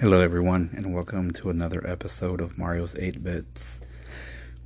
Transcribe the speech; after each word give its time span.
Hello, 0.00 0.20
everyone, 0.20 0.70
and 0.76 0.92
welcome 0.92 1.30
to 1.30 1.50
another 1.50 1.88
episode 1.88 2.40
of 2.40 2.58
Mario's 2.58 2.96
8 2.96 3.22
Bits. 3.22 3.80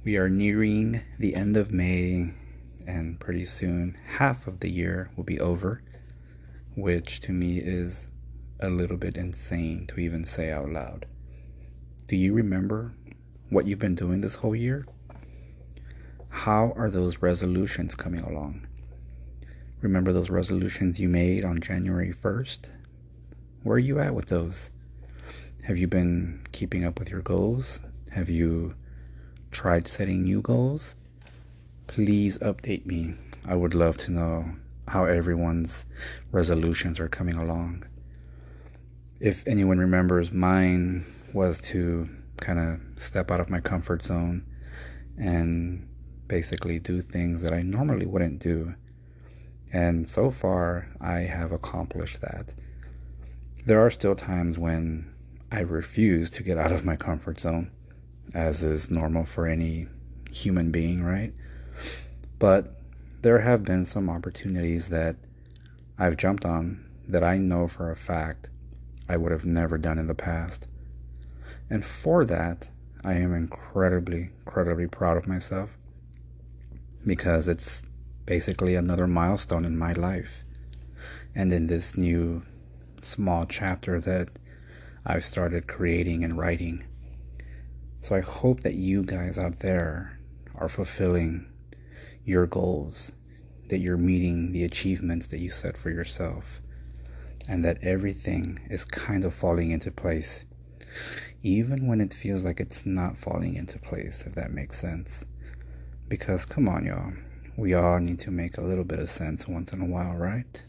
We 0.02 0.16
are 0.16 0.30
nearing 0.30 1.02
the 1.18 1.34
end 1.34 1.58
of 1.58 1.70
May, 1.70 2.32
and 2.86 3.20
pretty 3.20 3.44
soon 3.44 3.94
half 4.06 4.46
of 4.46 4.60
the 4.60 4.70
year 4.70 5.10
will 5.16 5.24
be 5.24 5.38
over, 5.38 5.82
which 6.76 7.20
to 7.20 7.32
me 7.32 7.58
is 7.58 8.06
a 8.60 8.70
little 8.70 8.96
bit 8.96 9.18
insane 9.18 9.86
to 9.88 10.00
even 10.00 10.24
say 10.24 10.50
out 10.50 10.70
loud. 10.70 11.04
Do 12.06 12.16
you 12.16 12.32
remember 12.32 12.94
what 13.50 13.66
you've 13.66 13.78
been 13.78 13.94
doing 13.94 14.22
this 14.22 14.36
whole 14.36 14.56
year? 14.56 14.86
How 16.30 16.72
are 16.74 16.88
those 16.88 17.20
resolutions 17.20 17.94
coming 17.94 18.20
along? 18.20 18.66
Remember 19.82 20.10
those 20.14 20.30
resolutions 20.30 20.98
you 20.98 21.10
made 21.10 21.44
on 21.44 21.60
January 21.60 22.14
1st? 22.14 22.70
Where 23.62 23.76
are 23.76 23.78
you 23.78 24.00
at 24.00 24.14
with 24.14 24.28
those? 24.28 24.70
Have 25.62 25.76
you 25.76 25.86
been 25.86 26.40
keeping 26.52 26.84
up 26.84 26.98
with 26.98 27.10
your 27.10 27.20
goals? 27.20 27.80
Have 28.10 28.30
you 28.30 28.74
tried 29.50 29.86
setting 29.86 30.22
new 30.22 30.40
goals? 30.40 30.94
Please 31.86 32.38
update 32.38 32.86
me. 32.86 33.14
I 33.46 33.54
would 33.54 33.74
love 33.74 33.96
to 33.98 34.10
know 34.10 34.46
how 34.86 35.04
everyone's 35.04 35.84
resolutions 36.32 36.98
are 37.00 37.08
coming 37.08 37.34
along. 37.34 37.84
If 39.20 39.46
anyone 39.46 39.78
remembers, 39.78 40.32
mine 40.32 41.04
was 41.34 41.60
to 41.62 42.08
kind 42.38 42.58
of 42.58 42.80
step 43.02 43.30
out 43.30 43.40
of 43.40 43.50
my 43.50 43.60
comfort 43.60 44.04
zone 44.04 44.46
and 45.18 45.86
basically 46.28 46.78
do 46.78 47.02
things 47.02 47.42
that 47.42 47.52
I 47.52 47.62
normally 47.62 48.06
wouldn't 48.06 48.38
do. 48.38 48.74
And 49.72 50.08
so 50.08 50.30
far, 50.30 50.88
I 51.00 51.20
have 51.20 51.52
accomplished 51.52 52.22
that. 52.22 52.54
There 53.66 53.84
are 53.84 53.90
still 53.90 54.14
times 54.14 54.58
when 54.58 55.12
I 55.50 55.60
refuse 55.60 56.28
to 56.30 56.42
get 56.42 56.58
out 56.58 56.72
of 56.72 56.84
my 56.84 56.96
comfort 56.96 57.40
zone, 57.40 57.70
as 58.34 58.62
is 58.62 58.90
normal 58.90 59.24
for 59.24 59.46
any 59.46 59.88
human 60.30 60.70
being, 60.70 61.02
right? 61.02 61.32
But 62.38 62.80
there 63.22 63.40
have 63.40 63.64
been 63.64 63.86
some 63.86 64.10
opportunities 64.10 64.88
that 64.88 65.16
I've 65.98 66.16
jumped 66.16 66.44
on 66.44 66.84
that 67.08 67.24
I 67.24 67.38
know 67.38 67.66
for 67.66 67.90
a 67.90 67.96
fact 67.96 68.50
I 69.08 69.16
would 69.16 69.32
have 69.32 69.46
never 69.46 69.78
done 69.78 69.98
in 69.98 70.06
the 70.06 70.14
past. 70.14 70.68
And 71.70 71.84
for 71.84 72.24
that, 72.26 72.68
I 73.02 73.14
am 73.14 73.34
incredibly, 73.34 74.30
incredibly 74.44 74.86
proud 74.86 75.16
of 75.16 75.26
myself 75.26 75.78
because 77.06 77.48
it's 77.48 77.82
basically 78.26 78.74
another 78.74 79.06
milestone 79.06 79.64
in 79.64 79.78
my 79.78 79.94
life 79.94 80.44
and 81.34 81.52
in 81.52 81.68
this 81.68 81.96
new 81.96 82.42
small 83.00 83.46
chapter 83.46 83.98
that 84.00 84.28
I've 85.06 85.24
started 85.24 85.66
creating 85.66 86.24
and 86.24 86.36
writing. 86.36 86.84
So 88.00 88.14
I 88.14 88.20
hope 88.20 88.60
that 88.62 88.74
you 88.74 89.02
guys 89.02 89.38
out 89.38 89.58
there 89.60 90.18
are 90.54 90.68
fulfilling 90.68 91.46
your 92.24 92.46
goals, 92.46 93.12
that 93.68 93.78
you're 93.78 93.96
meeting 93.96 94.52
the 94.52 94.64
achievements 94.64 95.28
that 95.28 95.40
you 95.40 95.50
set 95.50 95.76
for 95.76 95.90
yourself, 95.90 96.60
and 97.48 97.64
that 97.64 97.78
everything 97.82 98.58
is 98.70 98.84
kind 98.84 99.24
of 99.24 99.34
falling 99.34 99.70
into 99.70 99.90
place, 99.90 100.44
even 101.42 101.86
when 101.86 102.00
it 102.00 102.12
feels 102.12 102.44
like 102.44 102.60
it's 102.60 102.84
not 102.84 103.16
falling 103.16 103.54
into 103.54 103.78
place, 103.78 104.24
if 104.26 104.34
that 104.34 104.52
makes 104.52 104.78
sense. 104.78 105.24
Because 106.08 106.44
come 106.44 106.68
on, 106.68 106.84
y'all, 106.84 107.12
we 107.56 107.74
all 107.74 107.98
need 107.98 108.20
to 108.20 108.30
make 108.30 108.58
a 108.58 108.62
little 108.62 108.84
bit 108.84 108.98
of 108.98 109.10
sense 109.10 109.48
once 109.48 109.72
in 109.72 109.80
a 109.80 109.86
while, 109.86 110.14
right? 110.14 110.62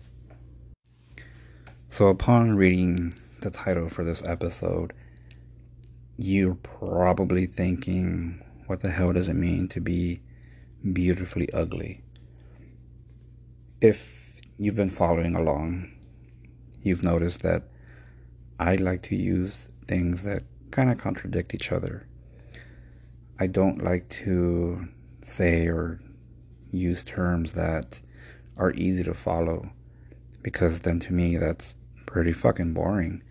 So, 1.89 2.07
upon 2.07 2.55
reading 2.55 3.15
the 3.41 3.49
title 3.49 3.89
for 3.89 4.03
this 4.03 4.23
episode, 4.25 4.93
you're 6.17 6.55
probably 6.55 7.45
thinking, 7.45 8.43
what 8.67 8.81
the 8.81 8.89
hell 8.89 9.13
does 9.13 9.27
it 9.27 9.35
mean 9.35 9.67
to 9.69 9.79
be 9.79 10.21
beautifully 10.93 11.51
ugly? 11.53 12.01
If 13.81 14.41
you've 14.57 14.75
been 14.75 14.89
following 14.89 15.35
along, 15.35 15.91
you've 16.83 17.03
noticed 17.03 17.43
that 17.43 17.63
I 18.59 18.75
like 18.75 19.01
to 19.03 19.15
use 19.15 19.67
things 19.87 20.23
that 20.23 20.43
kind 20.71 20.91
of 20.91 20.97
contradict 20.97 21.53
each 21.53 21.71
other. 21.71 22.05
I 23.39 23.47
don't 23.47 23.83
like 23.83 24.09
to 24.09 24.87
say 25.21 25.67
or 25.67 26.01
use 26.71 27.03
terms 27.03 27.53
that 27.53 28.01
are 28.57 28.73
easy 28.73 29.03
to 29.03 29.13
follow 29.13 29.69
because 30.43 30.81
then 30.81 30.99
to 30.99 31.13
me 31.13 31.37
that's 31.37 31.73
pretty 32.05 32.33
fucking 32.33 32.73
boring 32.73 33.23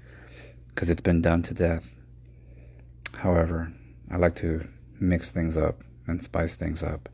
because 0.78 0.90
it's 0.90 1.00
been 1.00 1.20
done 1.20 1.42
to 1.42 1.52
death. 1.52 1.98
However, 3.12 3.72
I 4.12 4.16
like 4.16 4.36
to 4.36 4.64
mix 5.00 5.32
things 5.32 5.56
up 5.56 5.82
and 6.06 6.22
spice 6.22 6.54
things 6.54 6.84
up. 6.84 7.08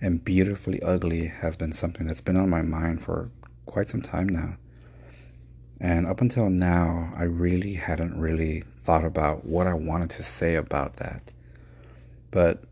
And 0.00 0.24
beautifully 0.24 0.80
ugly 0.80 1.26
has 1.26 1.56
been 1.56 1.72
something 1.72 2.06
that's 2.06 2.20
been 2.20 2.36
on 2.36 2.48
my 2.48 2.62
mind 2.62 3.02
for 3.02 3.32
quite 3.64 3.88
some 3.88 4.00
time 4.00 4.28
now. 4.28 4.58
And 5.80 6.06
up 6.06 6.20
until 6.20 6.48
now, 6.48 7.12
I 7.16 7.24
really 7.24 7.74
hadn't 7.74 8.16
really 8.16 8.62
thought 8.78 9.04
about 9.04 9.44
what 9.44 9.66
I 9.66 9.74
wanted 9.74 10.10
to 10.10 10.22
say 10.22 10.54
about 10.54 10.98
that. 10.98 11.32
But 12.30 12.62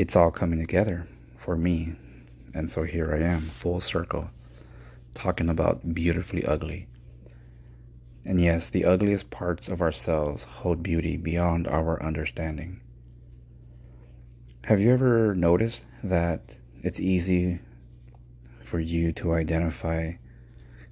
it's 0.00 0.16
all 0.16 0.32
coming 0.32 0.58
together 0.58 1.06
for 1.36 1.56
me. 1.56 1.94
And 2.52 2.68
so 2.68 2.82
here 2.82 3.14
I 3.14 3.22
am, 3.22 3.42
full 3.42 3.80
circle, 3.80 4.28
talking 5.14 5.48
about 5.48 5.94
beautifully 5.94 6.44
ugly. 6.44 6.88
And 8.24 8.40
yes, 8.40 8.68
the 8.68 8.84
ugliest 8.84 9.30
parts 9.30 9.68
of 9.68 9.80
ourselves 9.80 10.44
hold 10.44 10.82
beauty 10.82 11.16
beyond 11.16 11.66
our 11.66 12.02
understanding. 12.02 12.80
Have 14.64 14.80
you 14.80 14.90
ever 14.92 15.34
noticed 15.34 15.84
that 16.04 16.58
it's 16.82 17.00
easy 17.00 17.60
for 18.62 18.78
you 18.78 19.12
to 19.12 19.32
identify 19.32 20.12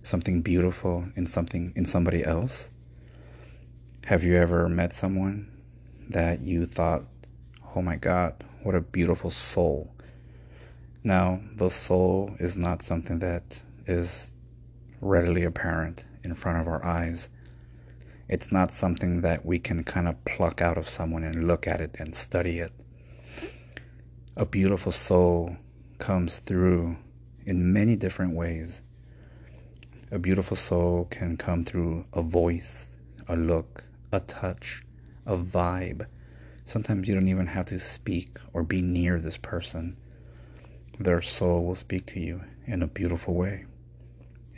something 0.01 0.41
beautiful 0.41 1.05
in 1.17 1.27
something 1.27 1.73
in 1.77 1.85
somebody 1.85 2.25
else? 2.25 2.71
Have 4.07 4.25
you 4.25 4.35
ever 4.35 4.69
met 4.69 4.95
someone 4.95 5.49
that 6.09 6.41
you 6.41 6.65
thought, 6.65 7.05
"Oh 7.77 7.83
my 7.83 7.97
god, 7.97 8.43
what 8.63 8.75
a 8.75 8.81
beautiful 8.81 9.31
soul." 9.31 9.93
Now, 11.05 11.41
the 11.55 11.69
soul 11.69 12.35
is 12.41 12.57
not 12.57 12.81
something 12.83 13.19
that 13.19 13.63
is 13.87 14.33
readily 15.01 15.45
apparent 15.45 16.07
in 16.25 16.35
front 16.35 16.59
of 16.59 16.69
our 16.69 16.85
eyes. 16.85 17.29
It's 18.29 18.53
not 18.53 18.71
something 18.71 19.23
that 19.23 19.47
we 19.47 19.59
can 19.59 19.85
kind 19.85 20.07
of 20.07 20.25
pluck 20.25 20.61
out 20.61 20.77
of 20.77 20.89
someone 20.89 21.25
and 21.25 21.49
look 21.49 21.67
at 21.67 21.81
it 21.81 21.97
and 21.99 22.15
study 22.15 22.59
it. 22.59 22.73
A 24.37 24.45
beautiful 24.45 24.93
soul 24.93 25.57
comes 25.99 26.39
through 26.39 26.97
in 27.47 27.73
many 27.73 27.97
different 27.97 28.35
ways. 28.35 28.83
A 30.11 30.19
beautiful 30.19 30.57
soul 30.57 31.07
can 31.11 31.37
come 31.37 31.63
through 31.63 32.05
a 32.13 32.23
voice, 32.23 32.91
a 33.29 33.37
look, 33.37 33.85
a 34.13 34.21
touch, 34.21 34.85
a 35.27 35.37
vibe. 35.37 36.07
Sometimes 36.65 37.09
you 37.09 37.15
don't 37.15 37.29
even 37.29 37.47
have 37.47 37.67
to 37.67 37.79
speak 37.79 38.39
or 38.53 38.63
be 38.63 38.81
near 38.83 39.19
this 39.19 39.39
person. 39.39 39.97
Their 41.01 41.23
soul 41.23 41.65
will 41.65 41.75
speak 41.75 42.07
to 42.07 42.21
you 42.21 42.43
in 42.67 42.83
a 42.83 42.87
beautiful 42.87 43.35
way. 43.35 43.65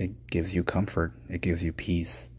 It 0.00 0.28
gives 0.28 0.54
you 0.54 0.64
comfort, 0.64 1.12
it 1.28 1.42
gives 1.42 1.62
you 1.62 1.74
peace. 1.74 2.30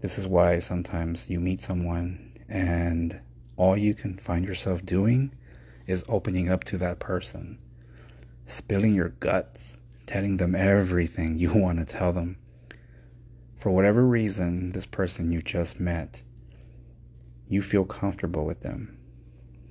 This 0.00 0.18
is 0.18 0.28
why 0.28 0.58
sometimes 0.58 1.30
you 1.30 1.40
meet 1.40 1.62
someone 1.62 2.32
and 2.46 3.18
all 3.56 3.74
you 3.74 3.94
can 3.94 4.18
find 4.18 4.44
yourself 4.44 4.84
doing 4.84 5.30
is 5.86 6.04
opening 6.10 6.50
up 6.50 6.62
to 6.64 6.76
that 6.76 6.98
person, 6.98 7.56
spilling 8.44 8.94
your 8.94 9.14
guts, 9.18 9.78
telling 10.04 10.36
them 10.36 10.54
everything 10.54 11.38
you 11.38 11.54
want 11.54 11.78
to 11.78 11.86
tell 11.86 12.12
them. 12.12 12.36
For 13.56 13.70
whatever 13.70 14.06
reason, 14.06 14.72
this 14.72 14.84
person 14.84 15.32
you 15.32 15.40
just 15.40 15.80
met, 15.80 16.20
you 17.48 17.62
feel 17.62 17.86
comfortable 17.86 18.44
with 18.44 18.60
them. 18.60 18.98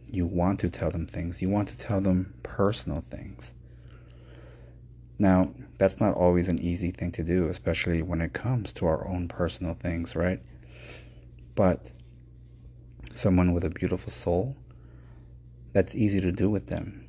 You 0.07 0.25
want 0.25 0.61
to 0.61 0.71
tell 0.71 0.89
them 0.89 1.05
things, 1.05 1.43
you 1.43 1.49
want 1.49 1.67
to 1.67 1.77
tell 1.77 2.01
them 2.01 2.33
personal 2.41 3.05
things. 3.11 3.53
Now, 5.17 5.53
that's 5.77 5.99
not 5.99 6.15
always 6.15 6.49
an 6.49 6.59
easy 6.59 6.91
thing 6.91 7.11
to 7.13 7.23
do, 7.23 7.47
especially 7.47 8.01
when 8.01 8.21
it 8.21 8.33
comes 8.33 8.73
to 8.73 8.85
our 8.85 9.07
own 9.07 9.27
personal 9.27 9.73
things, 9.73 10.15
right? 10.15 10.41
But 11.55 11.91
someone 13.13 13.53
with 13.53 13.63
a 13.63 13.69
beautiful 13.69 14.11
soul, 14.11 14.57
that's 15.71 15.95
easy 15.95 16.19
to 16.21 16.31
do 16.31 16.49
with 16.49 16.67
them. 16.67 17.07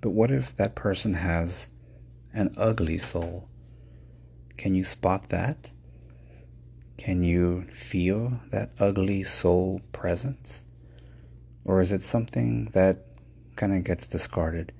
But 0.00 0.10
what 0.10 0.30
if 0.30 0.54
that 0.56 0.74
person 0.74 1.14
has 1.14 1.68
an 2.32 2.54
ugly 2.56 2.98
soul? 2.98 3.48
Can 4.56 4.74
you 4.74 4.84
spot 4.84 5.28
that? 5.30 5.70
Can 6.96 7.22
you 7.22 7.62
feel 7.72 8.40
that 8.50 8.70
ugly 8.78 9.22
soul 9.22 9.82
presence? 9.92 10.64
Or 11.64 11.80
is 11.80 11.92
it 11.92 12.00
something 12.00 12.66
that 12.72 13.06
kind 13.56 13.74
of 13.74 13.84
gets 13.84 14.06
discarded? 14.06 14.72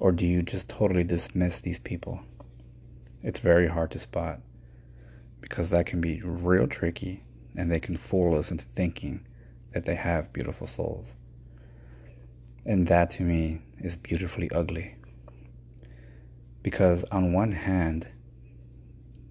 Or 0.00 0.12
do 0.12 0.26
you 0.26 0.42
just 0.42 0.68
totally 0.68 1.04
dismiss 1.04 1.60
these 1.60 1.78
people? 1.78 2.20
It's 3.22 3.40
very 3.40 3.68
hard 3.68 3.90
to 3.92 3.98
spot. 3.98 4.40
because 5.40 5.70
that 5.70 5.86
can 5.86 6.00
be 6.00 6.20
real 6.22 6.66
tricky 6.66 7.22
and 7.56 7.70
they 7.70 7.80
can 7.80 7.96
fool 7.96 8.36
us 8.38 8.50
into 8.50 8.64
thinking 8.66 9.26
that 9.72 9.84
they 9.84 9.94
have 9.94 10.32
beautiful 10.32 10.66
souls. 10.66 11.16
And 12.66 12.86
that 12.88 13.10
to 13.10 13.22
me 13.22 13.60
is 13.78 13.96
beautifully 13.96 14.50
ugly. 14.50 14.94
Because 16.62 17.04
on 17.04 17.32
one 17.32 17.52
hand, 17.52 18.08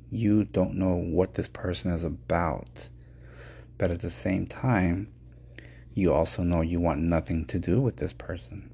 you 0.09 0.45
don't 0.45 0.75
know 0.75 0.95
what 0.95 1.33
this 1.33 1.47
person 1.47 1.91
is 1.91 2.03
about, 2.03 2.89
but 3.77 3.91
at 3.91 3.99
the 3.99 4.09
same 4.09 4.47
time, 4.47 5.09
you 5.93 6.13
also 6.13 6.43
know 6.43 6.61
you 6.61 6.79
want 6.79 7.01
nothing 7.01 7.45
to 7.45 7.59
do 7.59 7.81
with 7.81 7.97
this 7.97 8.13
person. 8.13 8.73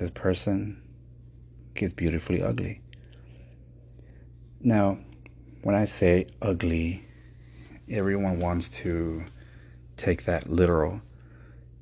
This 0.00 0.08
person 0.08 0.80
gets 1.74 1.92
beautifully 1.92 2.42
ugly. 2.42 2.80
Now, 4.58 4.96
when 5.60 5.74
I 5.74 5.84
say 5.84 6.26
ugly, 6.40 7.04
everyone 7.86 8.40
wants 8.40 8.70
to 8.78 9.22
take 9.98 10.24
that 10.24 10.48
literal. 10.48 11.02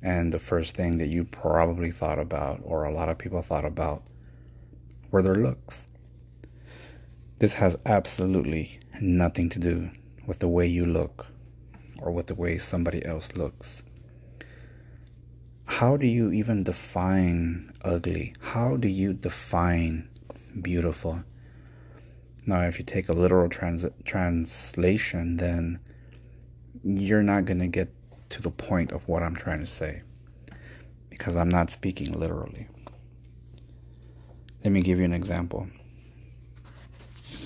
And 0.01 0.33
the 0.33 0.39
first 0.39 0.75
thing 0.75 0.97
that 0.97 1.07
you 1.07 1.23
probably 1.23 1.91
thought 1.91 2.19
about, 2.19 2.59
or 2.61 2.83
a 2.83 2.91
lot 2.91 3.07
of 3.07 3.17
people 3.17 3.41
thought 3.41 3.63
about, 3.63 4.03
were 5.11 5.21
their 5.21 5.35
looks. 5.35 5.87
This 7.37 7.53
has 7.53 7.77
absolutely 7.85 8.81
nothing 8.99 9.47
to 9.47 9.59
do 9.59 9.91
with 10.27 10.39
the 10.39 10.49
way 10.49 10.67
you 10.67 10.85
look 10.85 11.25
or 12.01 12.11
with 12.11 12.27
the 12.27 12.35
way 12.35 12.57
somebody 12.57 13.05
else 13.05 13.37
looks. 13.37 13.81
How 15.69 15.95
do 15.95 16.07
you 16.07 16.31
even 16.31 16.63
define 16.63 17.71
ugly? 17.83 18.33
How 18.41 18.75
do 18.75 18.89
you 18.89 19.13
define 19.13 20.09
beautiful? 20.61 21.23
Now, 22.45 22.63
if 22.63 22.79
you 22.79 22.83
take 22.83 23.07
a 23.07 23.13
literal 23.13 23.47
trans- 23.47 23.85
translation, 24.03 25.37
then 25.37 25.79
you're 26.83 27.23
not 27.23 27.45
going 27.45 27.59
to 27.59 27.67
get 27.67 27.87
to 28.29 28.41
the 28.41 28.49
point 28.49 28.91
of 28.91 29.07
what 29.07 29.23
I'm 29.23 29.35
trying 29.35 29.61
to 29.61 29.65
say 29.67 30.01
because 31.09 31.37
I'm 31.37 31.49
not 31.49 31.69
speaking 31.69 32.11
literally. 32.11 32.67
Let 34.65 34.73
me 34.73 34.81
give 34.81 34.97
you 34.97 35.05
an 35.05 35.13
example. 35.13 35.67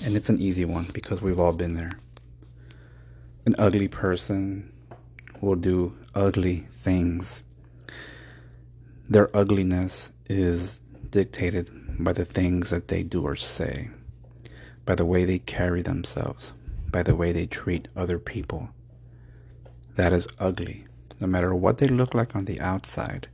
And 0.02 0.16
it's 0.16 0.30
an 0.30 0.40
easy 0.40 0.64
one 0.64 0.88
because 0.92 1.20
we've 1.20 1.38
all 1.38 1.52
been 1.52 1.74
there. 1.74 1.92
An 3.46 3.54
ugly 3.58 3.86
person 3.86 4.72
will 5.40 5.56
do 5.56 5.96
ugly 6.16 6.66
things. 6.80 7.43
Their 9.08 9.34
ugliness 9.36 10.12
is 10.28 10.80
dictated 11.10 11.70
by 12.02 12.12
the 12.12 12.24
things 12.24 12.70
that 12.70 12.88
they 12.88 13.02
do 13.02 13.22
or 13.22 13.36
say, 13.36 13.90
by 14.84 14.94
the 14.94 15.04
way 15.04 15.24
they 15.24 15.38
carry 15.38 15.82
themselves, 15.82 16.52
by 16.90 17.02
the 17.02 17.14
way 17.14 17.32
they 17.32 17.46
treat 17.46 17.88
other 17.96 18.18
people 18.18 18.70
that 19.96 20.12
is 20.12 20.26
ugly. 20.38 20.86
No 21.20 21.26
matter 21.26 21.54
what 21.54 21.78
they 21.78 21.86
look 21.86 22.14
like 22.14 22.34
on 22.34 22.44
the 22.44 22.60
outside, 22.60 23.28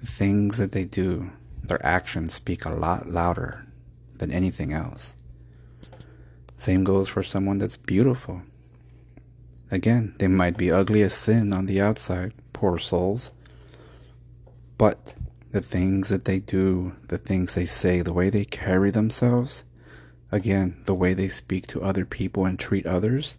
the 0.00 0.06
things 0.06 0.58
that 0.58 0.72
they 0.72 0.84
do, 0.84 1.30
their 1.62 1.84
actions 1.84 2.34
speak 2.34 2.64
a 2.64 2.74
lot 2.74 3.08
louder 3.08 3.66
than 4.18 4.30
anything 4.30 4.72
else. 4.72 5.14
Same 6.56 6.84
goes 6.84 7.08
for 7.08 7.22
someone 7.22 7.58
that's 7.58 7.76
beautiful. 7.76 8.42
Again, 9.70 10.14
they 10.18 10.26
might 10.26 10.56
be 10.56 10.70
ugly 10.70 11.02
as 11.02 11.14
sin 11.14 11.52
on 11.52 11.66
the 11.66 11.80
outside, 11.80 12.34
poor 12.52 12.76
souls. 12.76 13.32
But 14.80 15.14
the 15.52 15.60
things 15.60 16.08
that 16.08 16.24
they 16.24 16.38
do, 16.38 16.96
the 17.08 17.18
things 17.18 17.54
they 17.54 17.66
say, 17.66 18.00
the 18.00 18.14
way 18.14 18.30
they 18.30 18.46
carry 18.46 18.90
themselves, 18.90 19.64
again, 20.32 20.80
the 20.86 20.94
way 20.94 21.12
they 21.12 21.28
speak 21.28 21.66
to 21.68 21.82
other 21.82 22.06
people 22.06 22.46
and 22.46 22.58
treat 22.58 22.86
others, 22.86 23.36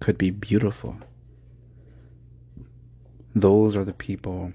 could 0.00 0.18
be 0.18 0.30
beautiful 0.30 0.96
those 3.40 3.76
are 3.76 3.84
the 3.84 3.92
people 3.92 4.52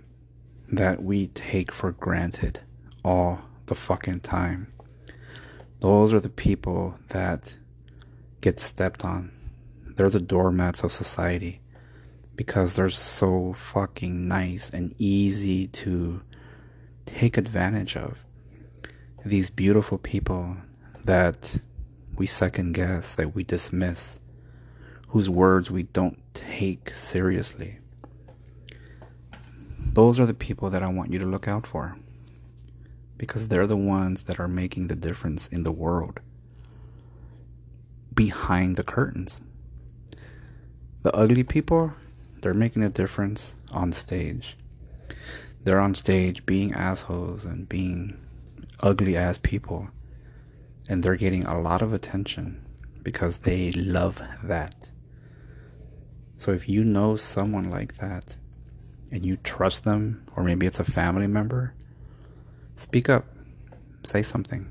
that 0.71 1.03
we 1.03 1.27
take 1.27 1.71
for 1.71 1.91
granted 1.91 2.59
all 3.03 3.39
the 3.67 3.75
fucking 3.75 4.19
time. 4.19 4.71
Those 5.79 6.13
are 6.13 6.19
the 6.19 6.29
people 6.29 6.95
that 7.09 7.57
get 8.41 8.59
stepped 8.59 9.05
on. 9.05 9.31
They're 9.95 10.09
the 10.09 10.19
doormats 10.19 10.83
of 10.83 10.91
society 10.91 11.61
because 12.35 12.73
they're 12.73 12.89
so 12.89 13.53
fucking 13.53 14.27
nice 14.27 14.69
and 14.71 14.95
easy 14.97 15.67
to 15.67 16.21
take 17.05 17.37
advantage 17.37 17.95
of. 17.95 18.25
These 19.25 19.49
beautiful 19.49 19.97
people 19.97 20.57
that 21.05 21.57
we 22.17 22.25
second 22.25 22.73
guess, 22.73 23.15
that 23.15 23.35
we 23.35 23.43
dismiss, 23.43 24.19
whose 25.07 25.29
words 25.29 25.69
we 25.69 25.83
don't 25.83 26.19
take 26.33 26.89
seriously. 26.91 27.79
Those 29.93 30.19
are 30.19 30.25
the 30.25 30.33
people 30.33 30.69
that 30.71 30.81
I 30.81 30.87
want 30.87 31.13
you 31.13 31.19
to 31.19 31.25
look 31.25 31.47
out 31.47 31.67
for 31.67 31.95
because 33.17 33.47
they're 33.47 33.67
the 33.67 33.77
ones 33.77 34.23
that 34.23 34.39
are 34.39 34.47
making 34.47 34.87
the 34.87 34.95
difference 34.95 35.47
in 35.49 35.63
the 35.63 35.71
world 35.71 36.19
behind 38.13 38.75
the 38.75 38.83
curtains. 38.83 39.43
The 41.03 41.15
ugly 41.15 41.43
people, 41.43 41.93
they're 42.43 42.53
making 42.53 42.83
a 42.83 42.89
difference 42.89 43.55
on 43.71 43.93
stage. 43.93 44.57
They're 45.63 45.79
on 45.79 45.95
stage 45.95 46.45
being 46.45 46.73
assholes 46.73 47.45
and 47.45 47.67
being 47.67 48.19
ugly 48.81 49.15
ass 49.15 49.37
people. 49.37 49.87
And 50.89 51.01
they're 51.01 51.15
getting 51.15 51.45
a 51.45 51.61
lot 51.61 51.81
of 51.81 51.93
attention 51.93 52.63
because 53.01 53.37
they 53.39 53.71
love 53.71 54.21
that. 54.43 54.91
So 56.35 56.51
if 56.51 56.67
you 56.67 56.83
know 56.83 57.15
someone 57.15 57.69
like 57.69 57.97
that, 57.97 58.37
and 59.13 59.25
you 59.25 59.37
trust 59.37 59.83
them, 59.83 60.25
or 60.35 60.43
maybe 60.43 60.65
it's 60.65 60.79
a 60.79 60.83
family 60.83 61.27
member, 61.27 61.73
speak 62.73 63.07
up. 63.07 63.25
Say 64.03 64.23
something. 64.23 64.69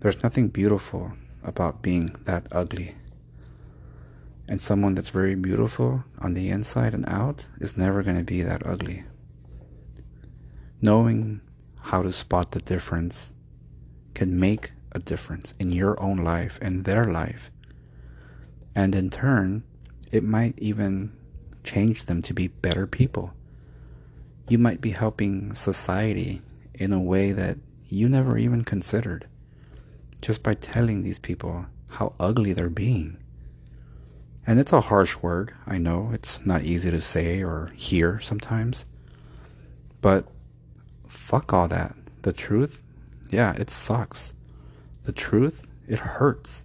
There's 0.00 0.22
nothing 0.22 0.48
beautiful 0.48 1.12
about 1.44 1.82
being 1.82 2.16
that 2.24 2.46
ugly. 2.50 2.96
And 4.50 4.60
someone 4.60 4.96
that's 4.96 5.10
very 5.10 5.36
beautiful 5.36 6.02
on 6.18 6.34
the 6.34 6.50
inside 6.50 6.92
and 6.92 7.08
out 7.08 7.46
is 7.60 7.76
never 7.76 8.02
going 8.02 8.16
to 8.16 8.24
be 8.24 8.42
that 8.42 8.66
ugly. 8.66 9.04
Knowing 10.82 11.40
how 11.80 12.02
to 12.02 12.10
spot 12.10 12.50
the 12.50 12.60
difference 12.60 13.32
can 14.12 14.40
make 14.40 14.72
a 14.90 14.98
difference 14.98 15.54
in 15.60 15.70
your 15.70 16.02
own 16.02 16.16
life 16.18 16.58
and 16.60 16.84
their 16.84 17.04
life. 17.04 17.52
And 18.74 18.92
in 18.96 19.08
turn, 19.08 19.62
it 20.10 20.24
might 20.24 20.58
even 20.58 21.12
change 21.62 22.06
them 22.06 22.20
to 22.22 22.34
be 22.34 22.48
better 22.48 22.88
people. 22.88 23.32
You 24.48 24.58
might 24.58 24.80
be 24.80 24.90
helping 24.90 25.54
society 25.54 26.42
in 26.74 26.92
a 26.92 26.98
way 26.98 27.30
that 27.30 27.56
you 27.88 28.08
never 28.08 28.36
even 28.36 28.64
considered 28.64 29.28
just 30.20 30.42
by 30.42 30.54
telling 30.54 31.02
these 31.02 31.20
people 31.20 31.66
how 31.88 32.14
ugly 32.18 32.52
they're 32.52 32.68
being. 32.68 33.16
And 34.46 34.58
it's 34.58 34.72
a 34.72 34.80
harsh 34.80 35.16
word, 35.18 35.52
I 35.66 35.78
know. 35.78 36.10
It's 36.12 36.44
not 36.44 36.62
easy 36.62 36.90
to 36.90 37.00
say 37.00 37.42
or 37.42 37.72
hear 37.76 38.20
sometimes. 38.20 38.84
But 40.00 40.26
fuck 41.06 41.52
all 41.52 41.68
that. 41.68 41.94
The 42.22 42.32
truth, 42.32 42.82
yeah, 43.30 43.52
it 43.54 43.70
sucks. 43.70 44.34
The 45.04 45.12
truth, 45.12 45.66
it 45.88 45.98
hurts. 45.98 46.64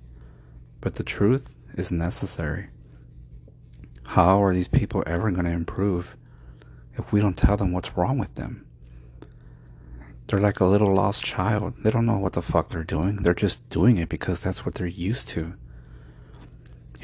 But 0.82 0.96
the 0.96 1.04
truth 1.04 1.50
is 1.76 1.92
necessary. 1.92 2.68
How 4.06 4.44
are 4.44 4.54
these 4.54 4.68
people 4.68 5.04
ever 5.06 5.32
going 5.32 5.46
to 5.46 5.52
improve 5.52 6.16
if 6.98 7.12
we 7.12 7.20
don't 7.20 7.38
tell 7.38 7.58
them 7.58 7.72
what's 7.72 7.98
wrong 7.98 8.18
with 8.18 8.36
them? 8.36 8.66
They're 10.28 10.40
like 10.40 10.60
a 10.60 10.66
little 10.66 10.94
lost 10.94 11.24
child. 11.24 11.76
They 11.84 11.92
don't 11.92 12.06
know 12.06 12.18
what 12.18 12.34
the 12.34 12.42
fuck 12.42 12.70
they're 12.70 12.84
doing. 12.84 13.18
They're 13.18 13.34
just 13.34 13.68
doing 13.70 13.98
it 13.98 14.10
because 14.10 14.40
that's 14.40 14.66
what 14.66 14.76
they're 14.76 14.88
used 14.88 15.28
to. 15.30 15.54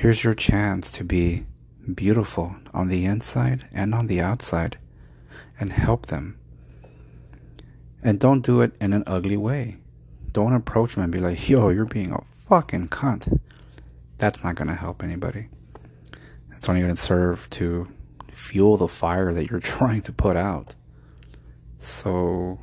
Here's 0.02 0.24
your 0.24 0.34
chance 0.34 0.90
to 0.94 1.04
be 1.04 1.46
beautiful 1.94 2.56
on 2.74 2.88
the 2.88 3.06
inside 3.06 3.68
and 3.72 3.94
on 3.94 4.08
the 4.08 4.20
outside 4.20 4.80
and 5.60 5.72
help 5.72 6.08
them. 6.08 6.40
And 8.02 8.20
don't 8.20 8.42
do 8.42 8.62
it 8.62 8.74
in 8.82 8.94
an 8.94 9.04
ugly 9.06 9.38
way. 9.38 9.78
Don't 10.32 10.56
approach 10.56 10.96
them 10.96 11.04
and 11.04 11.14
be 11.14 11.20
like, 11.20 11.48
yo, 11.48 11.70
you're 11.70 11.86
being 11.86 12.14
a 12.14 12.24
fucking 12.50 12.88
cunt. 12.88 13.40
That's 14.18 14.44
not 14.44 14.56
going 14.56 14.70
to 14.70 14.74
help 14.74 15.04
anybody. 15.04 15.50
It's 16.56 16.68
only 16.68 16.82
going 16.82 16.96
to 16.96 17.00
serve 17.00 17.48
to 17.52 17.88
fuel 18.32 18.78
the 18.78 18.88
fire 18.88 19.32
that 19.32 19.52
you're 19.52 19.60
trying 19.78 20.02
to 20.02 20.12
put 20.12 20.36
out. 20.36 20.74
So 21.78 22.60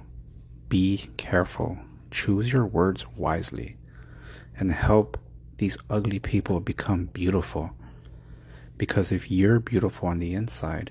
be 0.69 1.09
careful. 1.17 1.79
Choose 2.11 2.53
your 2.53 2.67
words 2.67 3.07
wisely 3.17 3.77
and 4.59 4.73
help 4.73 5.19
these 5.59 5.77
ugly 5.91 6.19
people 6.19 6.61
become 6.61 7.07
beautiful. 7.07 7.71
Because 8.77 9.13
if 9.13 9.31
you're 9.31 9.61
beautiful 9.61 10.09
on 10.09 10.21
the 10.21 10.35
inside, 10.35 10.91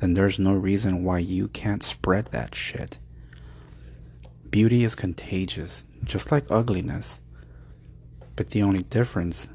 then 0.00 0.14
there's 0.14 0.38
no 0.38 0.54
reason 0.54 1.04
why 1.04 1.18
you 1.18 1.48
can't 1.48 1.82
spread 1.82 2.26
that 2.26 2.54
shit. 2.54 2.98
Beauty 4.50 4.82
is 4.84 4.94
contagious, 4.94 5.84
just 6.04 6.32
like 6.32 6.50
ugliness. 6.50 7.20
But 8.34 8.50
the 8.50 8.62
only 8.62 8.82
difference 8.82 9.48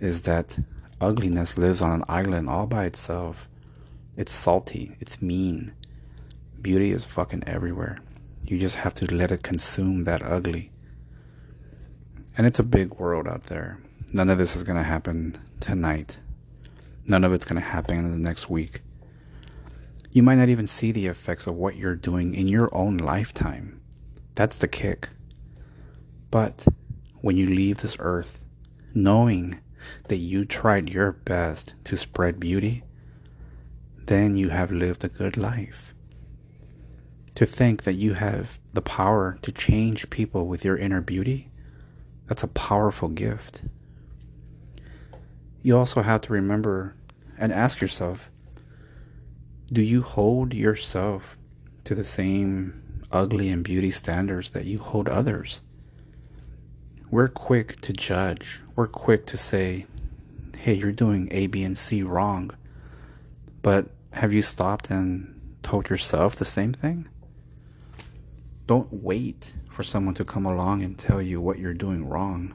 is 0.00 0.22
that 0.22 0.58
ugliness 1.00 1.56
lives 1.56 1.82
on 1.82 1.92
an 1.92 2.04
island 2.08 2.48
all 2.48 2.66
by 2.66 2.86
itself. 2.86 3.48
It's 4.16 4.32
salty, 4.32 4.96
it's 5.00 5.22
mean. 5.22 5.70
Beauty 6.60 6.92
is 6.92 7.04
fucking 7.04 7.44
everywhere. 7.46 7.98
You 8.42 8.58
just 8.58 8.76
have 8.76 8.94
to 8.94 9.14
let 9.14 9.32
it 9.32 9.42
consume 9.42 10.04
that 10.04 10.22
ugly. 10.22 10.70
And 12.36 12.46
it's 12.46 12.58
a 12.58 12.64
big 12.64 12.94
world 12.94 13.28
out 13.28 13.44
there. 13.44 13.78
None 14.12 14.28
of 14.28 14.38
this 14.38 14.56
is 14.56 14.62
going 14.62 14.78
to 14.78 14.82
happen 14.82 15.36
tonight. 15.60 16.18
None 17.06 17.24
of 17.24 17.32
it's 17.32 17.44
going 17.44 17.60
to 17.60 17.66
happen 17.66 17.98
in 17.98 18.10
the 18.10 18.18
next 18.18 18.48
week. 18.50 18.80
You 20.10 20.22
might 20.22 20.36
not 20.36 20.48
even 20.48 20.66
see 20.66 20.92
the 20.92 21.06
effects 21.06 21.46
of 21.46 21.54
what 21.54 21.76
you're 21.76 21.96
doing 21.96 22.34
in 22.34 22.48
your 22.48 22.74
own 22.74 22.96
lifetime. 22.96 23.80
That's 24.34 24.56
the 24.56 24.68
kick. 24.68 25.08
But 26.30 26.66
when 27.20 27.36
you 27.36 27.46
leave 27.46 27.78
this 27.78 27.96
earth, 27.98 28.40
knowing 28.94 29.60
that 30.08 30.16
you 30.16 30.44
tried 30.44 30.88
your 30.88 31.12
best 31.12 31.74
to 31.84 31.96
spread 31.96 32.40
beauty, 32.40 32.82
then 34.06 34.36
you 34.36 34.48
have 34.50 34.70
lived 34.70 35.04
a 35.04 35.08
good 35.08 35.36
life. 35.36 35.94
To 37.36 37.46
think 37.46 37.82
that 37.84 37.94
you 37.94 38.14
have 38.14 38.60
the 38.72 38.82
power 38.82 39.38
to 39.42 39.50
change 39.50 40.10
people 40.10 40.46
with 40.46 40.64
your 40.64 40.76
inner 40.76 41.00
beauty, 41.00 41.50
that's 42.26 42.42
a 42.42 42.48
powerful 42.48 43.08
gift. 43.08 43.62
You 45.62 45.76
also 45.76 46.02
have 46.02 46.20
to 46.22 46.32
remember 46.32 46.94
and 47.38 47.52
ask 47.52 47.80
yourself 47.80 48.30
do 49.72 49.82
you 49.82 50.02
hold 50.02 50.52
yourself 50.52 51.38
to 51.84 51.94
the 51.94 52.04
same 52.04 53.02
ugly 53.10 53.48
and 53.48 53.64
beauty 53.64 53.90
standards 53.90 54.50
that 54.50 54.66
you 54.66 54.78
hold 54.78 55.08
others? 55.08 55.62
We're 57.10 57.28
quick 57.28 57.80
to 57.82 57.92
judge. 57.92 58.60
We're 58.76 58.86
quick 58.86 59.26
to 59.26 59.38
say, 59.38 59.86
hey, 60.60 60.74
you're 60.74 60.92
doing 60.92 61.28
A, 61.30 61.46
B, 61.46 61.64
and 61.64 61.78
C 61.78 62.02
wrong. 62.02 62.50
But 63.62 63.88
have 64.12 64.32
you 64.32 64.42
stopped 64.42 64.90
and 64.90 65.56
told 65.62 65.88
yourself 65.88 66.36
the 66.36 66.44
same 66.44 66.72
thing? 66.72 67.08
Don't 68.66 68.88
wait 68.90 69.52
for 69.68 69.82
someone 69.82 70.14
to 70.14 70.24
come 70.24 70.46
along 70.46 70.82
and 70.82 70.96
tell 70.96 71.20
you 71.20 71.40
what 71.40 71.58
you're 71.58 71.74
doing 71.74 72.08
wrong. 72.08 72.54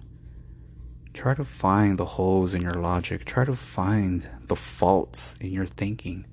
Try 1.13 1.35
to 1.35 1.43
find 1.43 1.97
the 1.97 2.05
holes 2.05 2.55
in 2.55 2.61
your 2.61 2.73
logic. 2.73 3.25
Try 3.25 3.45
to 3.45 3.55
find 3.55 4.27
the 4.47 4.55
faults 4.55 5.35
in 5.39 5.51
your 5.51 5.65
thinking 5.67 6.25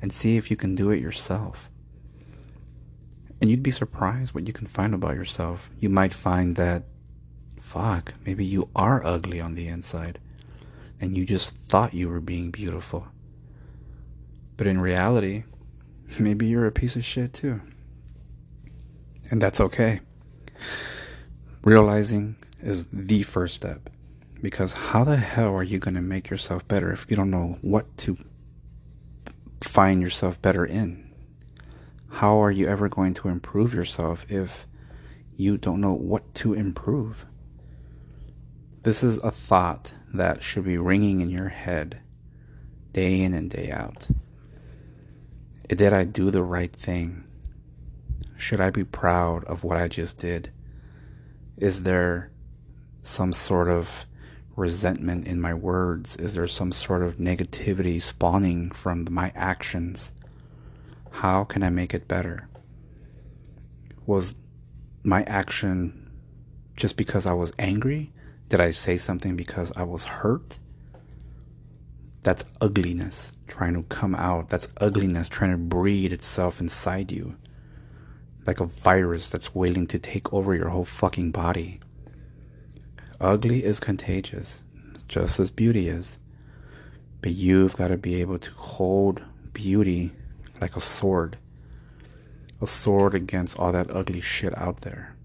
and 0.00 0.12
see 0.12 0.36
if 0.36 0.50
you 0.50 0.56
can 0.56 0.74
do 0.74 0.90
it 0.90 1.00
yourself. 1.00 1.70
And 3.40 3.50
you'd 3.50 3.62
be 3.62 3.70
surprised 3.70 4.34
what 4.34 4.46
you 4.46 4.52
can 4.52 4.66
find 4.66 4.94
about 4.94 5.14
yourself. 5.14 5.70
You 5.78 5.90
might 5.90 6.14
find 6.14 6.56
that, 6.56 6.84
fuck, 7.60 8.14
maybe 8.24 8.46
you 8.46 8.70
are 8.74 9.04
ugly 9.04 9.40
on 9.40 9.54
the 9.54 9.68
inside 9.68 10.18
and 11.00 11.16
you 11.16 11.26
just 11.26 11.54
thought 11.54 11.92
you 11.92 12.08
were 12.08 12.20
being 12.20 12.50
beautiful. 12.50 13.06
But 14.56 14.66
in 14.66 14.80
reality, 14.80 15.44
maybe 16.18 16.46
you're 16.46 16.66
a 16.66 16.72
piece 16.72 16.96
of 16.96 17.04
shit 17.04 17.34
too. 17.34 17.60
And 19.30 19.40
that's 19.40 19.60
okay. 19.60 20.00
Realizing 21.62 22.36
is 22.62 22.84
the 22.92 23.22
first 23.22 23.56
step. 23.56 23.90
Because 24.42 24.72
how 24.72 25.04
the 25.04 25.16
hell 25.16 25.54
are 25.54 25.62
you 25.62 25.78
going 25.78 25.94
to 25.94 26.00
make 26.00 26.30
yourself 26.30 26.66
better 26.68 26.92
if 26.92 27.06
you 27.10 27.16
don't 27.16 27.30
know 27.30 27.58
what 27.62 27.96
to 27.98 28.16
find 29.62 30.02
yourself 30.02 30.40
better 30.40 30.64
in? 30.64 31.10
How 32.08 32.42
are 32.42 32.50
you 32.50 32.68
ever 32.68 32.88
going 32.88 33.14
to 33.14 33.28
improve 33.28 33.74
yourself 33.74 34.30
if 34.30 34.66
you 35.36 35.58
don't 35.58 35.80
know 35.80 35.94
what 35.94 36.34
to 36.36 36.54
improve? 36.54 37.26
This 38.82 39.02
is 39.02 39.18
a 39.18 39.30
thought 39.30 39.92
that 40.14 40.42
should 40.42 40.64
be 40.64 40.78
ringing 40.78 41.20
in 41.20 41.28
your 41.28 41.48
head 41.48 42.00
day 42.92 43.20
in 43.20 43.34
and 43.34 43.50
day 43.50 43.70
out. 43.70 44.06
Did 45.68 45.92
I 45.92 46.04
do 46.04 46.30
the 46.30 46.44
right 46.44 46.72
thing? 46.72 47.25
Should 48.36 48.60
I 48.60 48.70
be 48.70 48.84
proud 48.84 49.44
of 49.44 49.64
what 49.64 49.78
I 49.78 49.88
just 49.88 50.18
did? 50.18 50.50
Is 51.56 51.82
there 51.82 52.30
some 53.02 53.32
sort 53.32 53.68
of 53.68 54.04
resentment 54.56 55.26
in 55.26 55.40
my 55.40 55.54
words? 55.54 56.16
Is 56.16 56.34
there 56.34 56.46
some 56.48 56.72
sort 56.72 57.02
of 57.02 57.16
negativity 57.16 58.00
spawning 58.00 58.70
from 58.70 59.06
my 59.10 59.32
actions? 59.34 60.12
How 61.10 61.44
can 61.44 61.62
I 61.62 61.70
make 61.70 61.94
it 61.94 62.08
better? 62.08 62.48
Was 64.06 64.34
my 65.02 65.22
action 65.24 66.10
just 66.76 66.96
because 66.96 67.26
I 67.26 67.32
was 67.32 67.52
angry? 67.58 68.12
Did 68.48 68.60
I 68.60 68.70
say 68.70 68.98
something 68.98 69.36
because 69.36 69.72
I 69.76 69.82
was 69.82 70.04
hurt? 70.04 70.58
That's 72.22 72.44
ugliness 72.60 73.32
trying 73.46 73.74
to 73.74 73.82
come 73.84 74.14
out. 74.14 74.48
That's 74.48 74.72
ugliness 74.78 75.28
trying 75.28 75.52
to 75.52 75.56
breed 75.56 76.12
itself 76.12 76.60
inside 76.60 77.12
you. 77.12 77.36
Like 78.46 78.60
a 78.60 78.66
virus 78.66 79.28
that's 79.28 79.54
waiting 79.54 79.86
to 79.88 79.98
take 79.98 80.32
over 80.32 80.54
your 80.54 80.68
whole 80.68 80.84
fucking 80.84 81.32
body. 81.32 81.80
Ugly 83.20 83.64
is 83.64 83.80
contagious, 83.80 84.60
just 85.08 85.40
as 85.40 85.50
beauty 85.50 85.88
is. 85.88 86.18
But 87.22 87.32
you've 87.32 87.76
got 87.76 87.88
to 87.88 87.96
be 87.96 88.20
able 88.20 88.38
to 88.38 88.50
hold 88.52 89.22
beauty 89.52 90.12
like 90.60 90.76
a 90.76 90.80
sword. 90.80 91.38
A 92.60 92.66
sword 92.66 93.14
against 93.14 93.58
all 93.58 93.72
that 93.72 93.90
ugly 93.90 94.20
shit 94.20 94.56
out 94.56 94.82
there. 94.82 95.16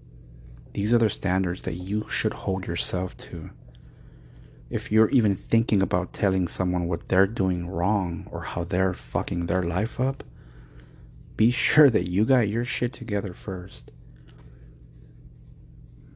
These 0.72 0.92
are 0.92 0.98
the 0.98 1.10
standards 1.10 1.62
that 1.62 1.74
you 1.74 2.08
should 2.08 2.32
hold 2.32 2.66
yourself 2.66 3.16
to. 3.18 3.50
If 4.70 4.90
you're 4.90 5.10
even 5.10 5.36
thinking 5.36 5.82
about 5.82 6.14
telling 6.14 6.48
someone 6.48 6.88
what 6.88 7.08
they're 7.08 7.26
doing 7.26 7.68
wrong 7.68 8.26
or 8.30 8.40
how 8.40 8.64
they're 8.64 8.94
fucking 8.94 9.46
their 9.46 9.62
life 9.62 10.00
up, 10.00 10.24
be 11.36 11.50
sure 11.50 11.90
that 11.90 12.08
you 12.08 12.24
got 12.24 12.48
your 12.48 12.64
shit 12.64 12.92
together 12.92 13.32
first. 13.34 13.92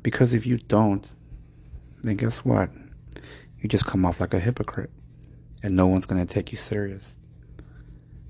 Because 0.03 0.35
if 0.35 0.47
you 0.47 0.59
don't, 0.59 1.13
then 2.03 2.17
guess 2.17 2.45
what? 2.45 2.71
You 3.61 3.69
just 3.69 3.87
come 3.87 4.05
off 4.05 4.21
like 4.21 4.35
a 4.35 4.39
hypocrite. 4.39 4.91
And 5.63 5.75
no 5.75 5.87
one's 5.87 6.07
going 6.07 6.25
to 6.25 6.33
take 6.33 6.53
you 6.53 6.59
serious. 6.59 7.19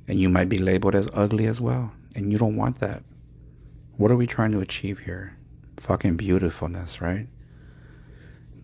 And 0.08 0.18
you 0.18 0.28
might 0.28 0.48
be 0.48 0.58
labeled 0.58 0.94
as 0.94 1.08
ugly 1.12 1.46
as 1.46 1.60
well. 1.60 1.92
And 2.14 2.32
you 2.32 2.38
don't 2.38 2.56
want 2.56 2.78
that. 2.78 3.02
What 3.96 4.10
are 4.10 4.16
we 4.16 4.26
trying 4.26 4.52
to 4.52 4.60
achieve 4.60 5.00
here? 5.00 5.36
Fucking 5.78 6.16
beautifulness, 6.16 7.00
right? 7.00 7.26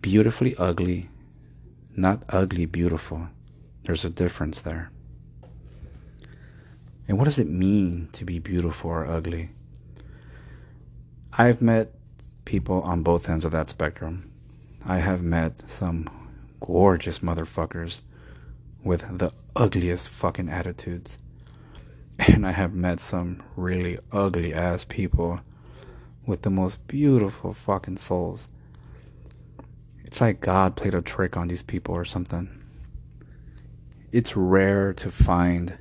Beautifully 0.01 0.55
ugly, 0.57 1.09
not 1.95 2.23
ugly 2.29 2.65
beautiful. 2.65 3.27
There's 3.83 4.05
a 4.05 4.09
difference 4.09 4.61
there. 4.61 4.91
And 7.07 7.17
what 7.17 7.25
does 7.25 7.39
it 7.39 7.49
mean 7.49 8.09
to 8.13 8.25
be 8.25 8.39
beautiful 8.39 8.89
or 8.89 9.05
ugly? 9.05 9.49
I've 11.37 11.61
met 11.61 11.93
people 12.45 12.81
on 12.81 13.03
both 13.03 13.29
ends 13.29 13.45
of 13.45 13.51
that 13.51 13.69
spectrum. 13.69 14.31
I 14.85 14.97
have 14.97 15.21
met 15.21 15.69
some 15.69 16.07
gorgeous 16.59 17.19
motherfuckers 17.19 18.01
with 18.83 19.17
the 19.17 19.31
ugliest 19.55 20.09
fucking 20.09 20.49
attitudes. 20.49 21.17
And 22.19 22.45
I 22.45 22.51
have 22.51 22.73
met 22.73 22.99
some 22.99 23.41
really 23.55 23.97
ugly 24.11 24.53
ass 24.53 24.85
people 24.85 25.39
with 26.25 26.43
the 26.43 26.49
most 26.49 26.85
beautiful 26.87 27.53
fucking 27.53 27.97
souls. 27.97 28.47
It's 30.03 30.21
like 30.21 30.39
God 30.41 30.75
played 30.75 30.93
a 30.93 31.01
trick 31.01 31.35
on 31.35 31.47
these 31.47 31.63
people 31.63 31.95
or 31.95 32.05
something. 32.05 32.49
It's 34.11 34.37
rare 34.37 34.93
to 34.93 35.09
find 35.09 35.75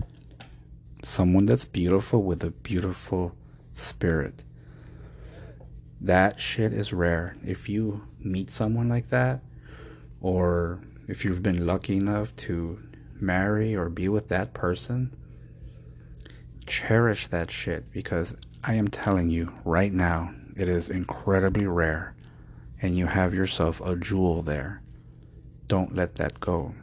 someone 1.02 1.47
that's 1.47 1.64
beautiful 1.64 2.23
with 2.23 2.44
a 2.44 2.50
beautiful 2.50 3.35
spirit. 3.75 4.44
That 6.00 6.40
shit 6.40 6.73
is 6.73 6.92
rare. 6.92 7.37
If 7.44 7.68
you 7.68 8.02
meet 8.21 8.50
someone 8.50 8.88
like 8.88 9.09
that, 9.11 9.40
or 10.21 10.80
if 11.09 11.25
you've 11.25 11.42
been 11.42 11.66
lucky 11.66 11.97
enough 11.97 12.35
to 12.37 12.80
marry 13.21 13.75
or 13.75 13.88
be 13.88 14.09
with 14.09 14.28
that 14.28 14.54
person, 14.54 15.14
cherish 16.66 17.26
that 17.28 17.50
shit 17.50 17.90
because 17.92 18.37
I 18.64 18.75
am 18.75 18.88
telling 18.88 19.30
you 19.30 19.52
right 19.64 19.92
now, 19.92 20.32
it 20.56 20.68
is 20.68 20.90
incredibly 20.90 21.66
rare, 21.66 22.14
and 22.80 22.97
you 22.97 23.06
have 23.06 23.35
yourself 23.35 23.80
a 23.80 23.97
jewel 23.97 24.42
there. 24.42 24.82
Don't 25.66 25.94
let 25.94 26.16
that 26.16 26.38
go. 26.40 26.75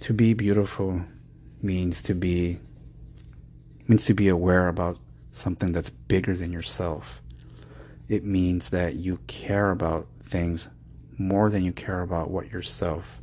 To 0.00 0.12
be 0.12 0.34
beautiful 0.34 1.02
means 1.66 2.02
to 2.04 2.14
be 2.14 2.58
means 3.88 4.04
to 4.06 4.14
be 4.14 4.28
aware 4.28 4.68
about 4.68 4.98
something 5.30 5.72
that's 5.72 5.90
bigger 5.90 6.34
than 6.34 6.52
yourself. 6.52 7.22
It 8.08 8.24
means 8.24 8.70
that 8.70 8.94
you 8.94 9.18
care 9.26 9.70
about 9.70 10.06
things 10.22 10.68
more 11.18 11.50
than 11.50 11.64
you 11.64 11.72
care 11.72 12.02
about 12.02 12.30
what 12.30 12.50
yourself 12.50 13.20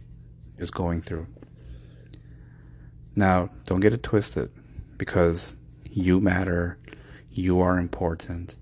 is 0.57 0.71
going 0.71 1.01
through. 1.01 1.27
Now, 3.15 3.49
don't 3.65 3.81
get 3.81 3.93
it 3.93 4.03
twisted 4.03 4.51
because 4.97 5.57
you 5.89 6.19
matter, 6.19 6.77
you 7.31 7.59
are 7.59 7.77
important. 7.77 8.55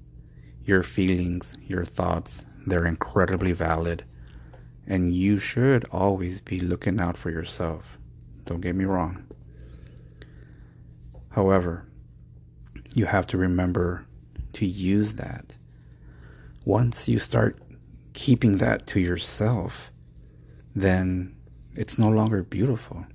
Your 0.65 0.83
feelings, 0.83 1.57
your 1.67 1.85
thoughts, 1.85 2.43
they're 2.65 2.85
incredibly 2.85 3.51
valid. 3.51 4.03
And 4.87 5.13
you 5.13 5.37
should 5.37 5.85
always 5.91 6.41
be 6.41 6.59
looking 6.59 6.99
out 6.99 7.17
for 7.17 7.29
yourself. 7.29 7.97
Don't 8.45 8.61
get 8.61 8.75
me 8.75 8.85
wrong. 8.85 9.23
However, 11.31 11.85
you 12.93 13.05
have 13.05 13.25
to 13.27 13.37
remember 13.37 14.05
to 14.53 14.65
use 14.65 15.15
that. 15.15 15.57
Once 16.65 17.07
you 17.07 17.19
start 17.19 17.57
keeping 18.13 18.57
that 18.57 18.85
to 18.87 18.99
yourself, 18.99 19.91
then 20.75 21.35
it's 21.75 21.97
no 21.97 22.09
longer 22.09 22.43
beautiful 22.43 23.05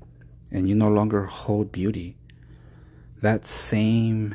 and 0.51 0.69
you 0.69 0.75
no 0.75 0.89
longer 0.89 1.25
hold 1.25 1.71
beauty. 1.73 2.17
That 3.21 3.45
same 3.45 4.35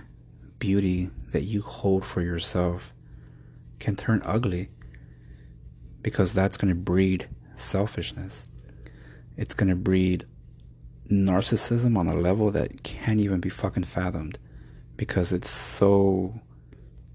beauty 0.59 1.09
that 1.31 1.43
you 1.43 1.61
hold 1.61 2.05
for 2.05 2.21
yourself 2.21 2.93
can 3.79 3.95
turn 3.95 4.21
ugly 4.23 4.69
because 6.03 6.33
that's 6.33 6.57
going 6.57 6.69
to 6.69 6.79
breed 6.79 7.27
selfishness. 7.55 8.47
It's 9.37 9.55
going 9.55 9.69
to 9.69 9.75
breed 9.75 10.25
narcissism 11.09 11.97
on 11.97 12.07
a 12.07 12.15
level 12.15 12.51
that 12.51 12.83
can't 12.83 13.19
even 13.19 13.39
be 13.39 13.49
fucking 13.49 13.83
fathomed 13.83 14.37
because 14.97 15.31
it's 15.31 15.49
so 15.49 16.39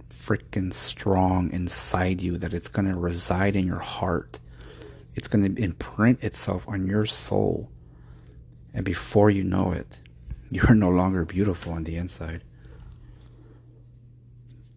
freaking 0.09 0.73
strong 0.73 1.51
inside 1.53 2.21
you 2.21 2.37
that 2.37 2.53
it's 2.53 2.69
going 2.69 2.91
to 2.91 2.99
reside 2.99 3.55
in 3.55 3.67
your 3.67 3.79
heart. 3.79 4.41
It's 5.15 5.29
going 5.29 5.55
to 5.55 5.63
imprint 5.63 6.23
itself 6.25 6.69
on 6.69 6.87
your 6.87 7.07
soul. 7.07 7.71
And 8.75 8.85
before 8.85 9.31
you 9.31 9.45
know 9.45 9.73
it, 9.73 10.01
you're 10.51 10.75
no 10.75 10.91
longer 10.91 11.25
beautiful 11.25 11.73
on 11.73 11.85
the 11.85 11.97
inside. 11.97 12.43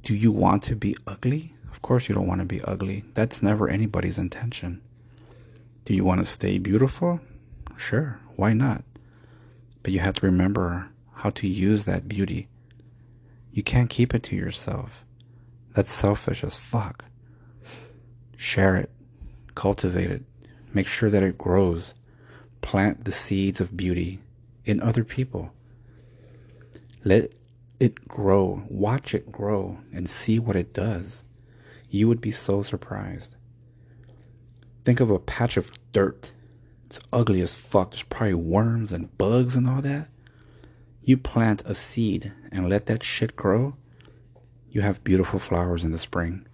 Do 0.04 0.16
you 0.16 0.32
want 0.32 0.63
to 0.63 0.75
be 0.75 0.96
ugly? 1.06 1.54
Of 1.72 1.82
course, 1.82 2.10
you 2.10 2.16
don't 2.16 2.28
want 2.28 2.42
to 2.42 2.46
be 2.46 2.62
ugly. 2.62 3.04
That's 3.13 3.44
never 3.44 3.68
anybody's 3.68 4.18
intention. 4.18 4.82
Do 5.86 5.94
you 5.94 6.04
want 6.04 6.22
to 6.22 6.25
stay 6.25 6.58
beautiful? 6.58 7.20
Sure, 7.78 8.20
why 8.36 8.54
not? 8.54 8.84
But 9.84 9.94
you 9.94 10.00
have 10.00 10.16
to 10.16 10.26
remember 10.26 10.90
how 11.14 11.30
to 11.32 11.48
use 11.48 11.86
that 11.86 12.08
beauty 12.08 12.50
you 13.52 13.64
can't 13.64 13.90
keep 13.90 14.14
it 14.14 14.24
to 14.24 14.36
yourself. 14.36 15.06
That's 15.74 15.92
selfish 15.92 16.44
as 16.44 16.58
fuck. 16.58 17.06
Share 18.38 18.76
it, 18.76 18.92
cultivate 19.56 20.12
it, 20.12 20.24
make 20.74 20.88
sure 20.88 21.10
that 21.10 21.24
it 21.24 21.38
grows. 21.38 21.96
Plant 22.62 23.06
the 23.06 23.12
seeds 23.12 23.60
of 23.60 23.76
beauty 23.76 24.20
in 24.66 24.82
other 24.82 25.04
people. 25.04 25.52
Let 27.04 27.32
it 27.80 28.08
grow, 28.08 28.64
watch 28.70 29.14
it 29.14 29.32
grow, 29.32 29.78
and 29.94 30.10
see 30.10 30.40
what 30.40 30.56
it 30.56 30.74
does. 30.74 31.24
You 31.90 32.08
would 32.08 32.22
be 32.22 32.32
so 32.32 32.62
surprised. 32.62 33.36
Think 34.84 35.00
of 35.00 35.10
a 35.10 35.20
patch 35.20 35.58
of 35.58 35.72
dirt. 35.92 36.34
It's 36.89 37.00
ugly 37.13 37.41
as 37.41 37.55
fuck. 37.55 37.91
There's 37.91 38.03
probably 38.03 38.34
worms 38.34 38.91
and 38.91 39.15
bugs 39.17 39.55
and 39.55 39.69
all 39.69 39.81
that 39.84 40.10
you 41.10 41.17
plant 41.17 41.63
a 41.65 41.74
seed 41.74 42.31
and 42.51 42.69
let 42.69 42.86
that 42.86 43.03
shit 43.03 43.36
grow, 43.36 43.75
you 44.69 44.81
have 44.81 45.03
beautiful 45.03 45.39
flowers 45.39 45.84
in 45.84 45.91
the 45.91 45.98
spring. 45.98 46.46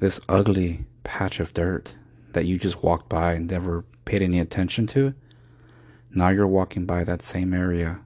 This 0.00 0.20
ugly 0.28 0.84
patch 1.04 1.38
of 1.38 1.54
dirt 1.54 1.94
that 2.32 2.44
you 2.44 2.58
just 2.58 2.82
walked 2.82 3.08
by 3.08 3.34
and 3.34 3.48
never 3.48 3.84
paid 4.04 4.20
any 4.20 4.40
attention 4.40 4.88
to, 4.88 5.14
now 6.10 6.30
you're 6.30 6.46
walking 6.48 6.86
by 6.86 7.04
that 7.04 7.22
same 7.22 7.54
area 7.54 8.00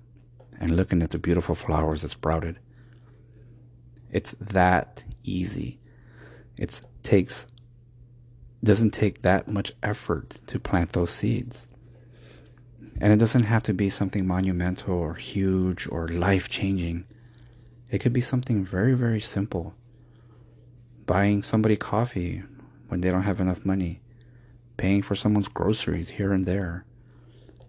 and 0.61 0.77
looking 0.77 1.03
at 1.03 1.09
the 1.09 1.19
beautiful 1.19 1.55
flowers 1.55 2.03
that 2.03 2.11
sprouted. 2.11 2.59
It's 4.13 4.33
that 4.33 5.05
easy. 5.25 5.81
It 6.59 6.81
takes 7.03 7.47
doesn't 8.63 8.93
take 8.93 9.23
that 9.23 9.49
much 9.49 9.73
effort 9.83 10.41
to 10.47 10.59
plant 10.59 10.93
those 10.93 11.11
seeds. 11.11 11.67
And 13.01 13.13
it 13.13 13.19
doesn't 13.19 13.45
have 13.45 13.63
to 13.65 13.75
be 13.75 13.91
something 13.91 14.27
monumental 14.27 14.95
or 14.95 15.15
huge 15.15 15.87
or 15.91 16.09
life 16.09 16.49
changing. 16.49 17.05
It 17.91 17.99
could 17.99 18.13
be 18.13 18.21
something 18.21 18.65
very, 18.65 18.95
very 18.95 19.21
simple. 19.21 19.75
Buying 21.05 21.43
somebody 21.43 21.77
coffee 21.77 22.43
when 22.89 23.01
they 23.01 23.11
don't 23.11 23.23
have 23.23 23.41
enough 23.41 23.65
money, 23.65 24.01
paying 24.77 25.03
for 25.03 25.15
someone's 25.15 25.49
groceries 25.49 26.09
here 26.09 26.33
and 26.33 26.45
there. 26.45 26.85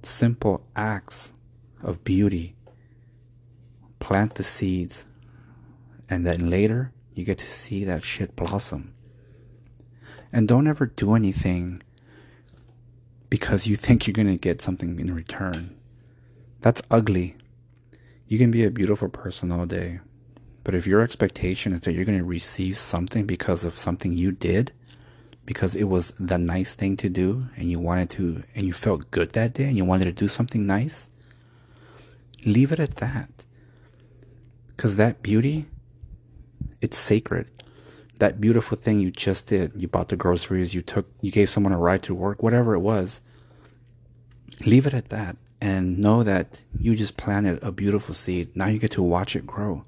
Simple 0.02 0.64
acts 0.76 1.34
of 1.84 2.04
beauty. 2.04 2.56
Plant 4.00 4.36
the 4.36 4.44
seeds, 4.44 5.06
and 6.10 6.26
then 6.26 6.50
later 6.50 6.94
you 7.14 7.26
get 7.26 7.38
to 7.40 7.46
see 7.46 7.84
that 7.84 8.04
shit 8.04 8.36
blossom. 8.36 8.94
And 10.38 10.48
don't 10.48 10.68
ever 10.68 10.86
do 10.86 11.16
anything 11.16 11.82
because 13.28 13.66
you 13.66 13.76
think 13.76 14.06
you're 14.06 14.14
going 14.14 14.28
to 14.28 14.38
get 14.38 14.62
something 14.62 15.00
in 15.00 15.16
return. 15.16 15.76
That's 16.62 16.80
ugly. 16.92 17.36
You 18.28 18.38
can 18.38 18.52
be 18.52 18.64
a 18.64 18.70
beautiful 18.70 19.10
person 19.10 19.52
all 19.52 19.66
day, 19.66 20.00
but 20.64 20.76
if 20.76 20.86
your 20.86 21.02
expectation 21.02 21.74
is 21.74 21.82
that 21.82 21.94
you're 21.94 22.06
going 22.06 22.20
to 22.20 22.24
receive 22.24 22.78
something 22.78 23.26
because 23.26 23.66
of 23.66 23.76
something 23.76 24.14
you 24.14 24.32
did, 24.32 24.72
because 25.48 25.74
it 25.74 25.86
was 25.86 26.14
the 26.20 26.38
nice 26.38 26.76
thing 26.76 26.98
to 26.98 27.10
do 27.10 27.48
and 27.56 27.72
you 27.72 27.80
wanted 27.80 28.12
to 28.12 28.44
and 28.54 28.68
you 28.68 28.74
felt 28.74 29.10
good 29.10 29.32
that 29.32 29.56
day 29.56 29.64
and 29.64 29.76
you 29.76 29.86
wanted 29.86 30.06
to 30.06 30.12
do 30.12 30.28
something 30.28 30.68
nice, 30.68 31.10
leave 32.46 32.72
it 32.72 32.80
at 32.80 32.98
that. 32.98 33.44
Cuz 34.78 34.98
that 34.98 35.24
beauty 35.24 35.66
it's 36.80 36.96
sacred. 37.00 37.57
That 38.20 38.42
beautiful 38.42 38.78
thing 38.78 39.00
you 39.00 39.12
just 39.12 39.48
did, 39.48 39.74
you 39.76 39.88
bought 39.88 40.10
the 40.10 40.16
groceries, 40.16 40.74
you 40.74 40.82
took 40.82 41.08
you 41.22 41.32
gave 41.32 41.50
someone 41.50 41.74
a 41.74 41.78
ride 41.78 42.04
to 42.04 42.16
work, 42.16 42.42
whatever 42.42 42.74
it 42.74 42.80
was, 42.80 43.22
leave 44.66 44.88
it 44.88 44.94
at 44.94 45.10
that 45.10 45.38
and 45.62 45.98
know 45.98 46.24
that 46.24 46.62
you 46.80 46.96
just 46.96 47.18
planted 47.18 47.62
a 47.64 47.72
beautiful 47.72 48.14
seed. 48.14 48.56
Now 48.56 48.68
you 48.68 48.80
get 48.80 48.92
to 48.92 49.02
watch 49.02 49.36
it 49.36 49.48
grow. 49.48 49.86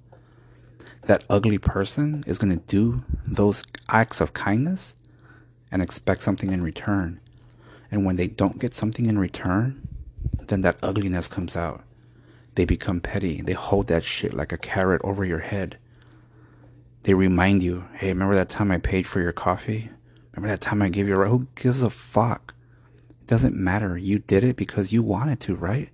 That 1.04 1.24
ugly 1.30 1.58
person 1.58 2.24
is 2.28 2.38
going 2.38 2.58
to 2.58 2.66
do 2.66 3.04
those 3.26 3.64
acts 3.88 4.22
of 4.22 4.34
kindness 4.34 4.96
and 5.72 5.82
expect 5.82 6.22
something 6.22 6.52
in 6.52 6.64
return. 6.64 7.20
And 7.92 8.06
when 8.06 8.16
they 8.16 8.28
don't 8.28 8.60
get 8.60 8.74
something 8.74 9.06
in 9.06 9.18
return, 9.18 9.88
then 10.48 10.62
that 10.62 10.78
ugliness 10.84 11.28
comes 11.28 11.56
out. 11.56 11.84
They 12.56 12.66
become 12.66 13.00
petty. 13.00 13.42
They 13.42 13.54
hold 13.54 13.88
that 13.88 14.04
shit 14.04 14.34
like 14.34 14.52
a 14.52 14.58
carrot 14.58 15.02
over 15.04 15.24
your 15.24 15.40
head. 15.40 15.78
They 17.10 17.16
remind 17.16 17.64
you, 17.64 17.86
hey, 17.96 18.10
remember 18.10 18.36
that 18.36 18.50
time 18.50 18.70
I 18.70 18.78
paid 18.78 19.08
for 19.08 19.20
your 19.20 19.32
coffee? 19.32 19.90
Remember 20.32 20.48
that 20.50 20.62
time 20.62 20.80
I 20.84 20.90
gave 20.90 21.08
you 21.08 21.16
a 21.16 21.18
ride? 21.18 21.30
Who 21.30 21.48
gives 21.56 21.82
a 21.82 21.90
fuck? 21.90 22.54
It 23.10 23.26
doesn't 23.26 23.56
matter. 23.56 23.98
You 23.98 24.20
did 24.20 24.44
it 24.44 24.56
because 24.56 24.94
you 24.94 25.02
wanted 25.02 25.40
to, 25.40 25.56
right? 25.56 25.90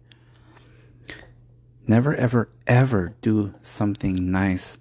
Never, 1.88 2.14
ever, 2.16 2.50
ever 2.68 3.16
do 3.22 3.54
something 3.62 4.30
nice 4.30 4.78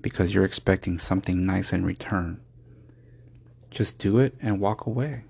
because 0.00 0.32
you're 0.32 0.44
expecting 0.44 0.96
something 0.96 1.44
nice 1.44 1.72
in 1.72 1.84
return. 1.84 2.40
Just 3.68 3.98
do 3.98 4.20
it 4.20 4.36
and 4.40 4.60
walk 4.60 4.86
away. 4.86 5.24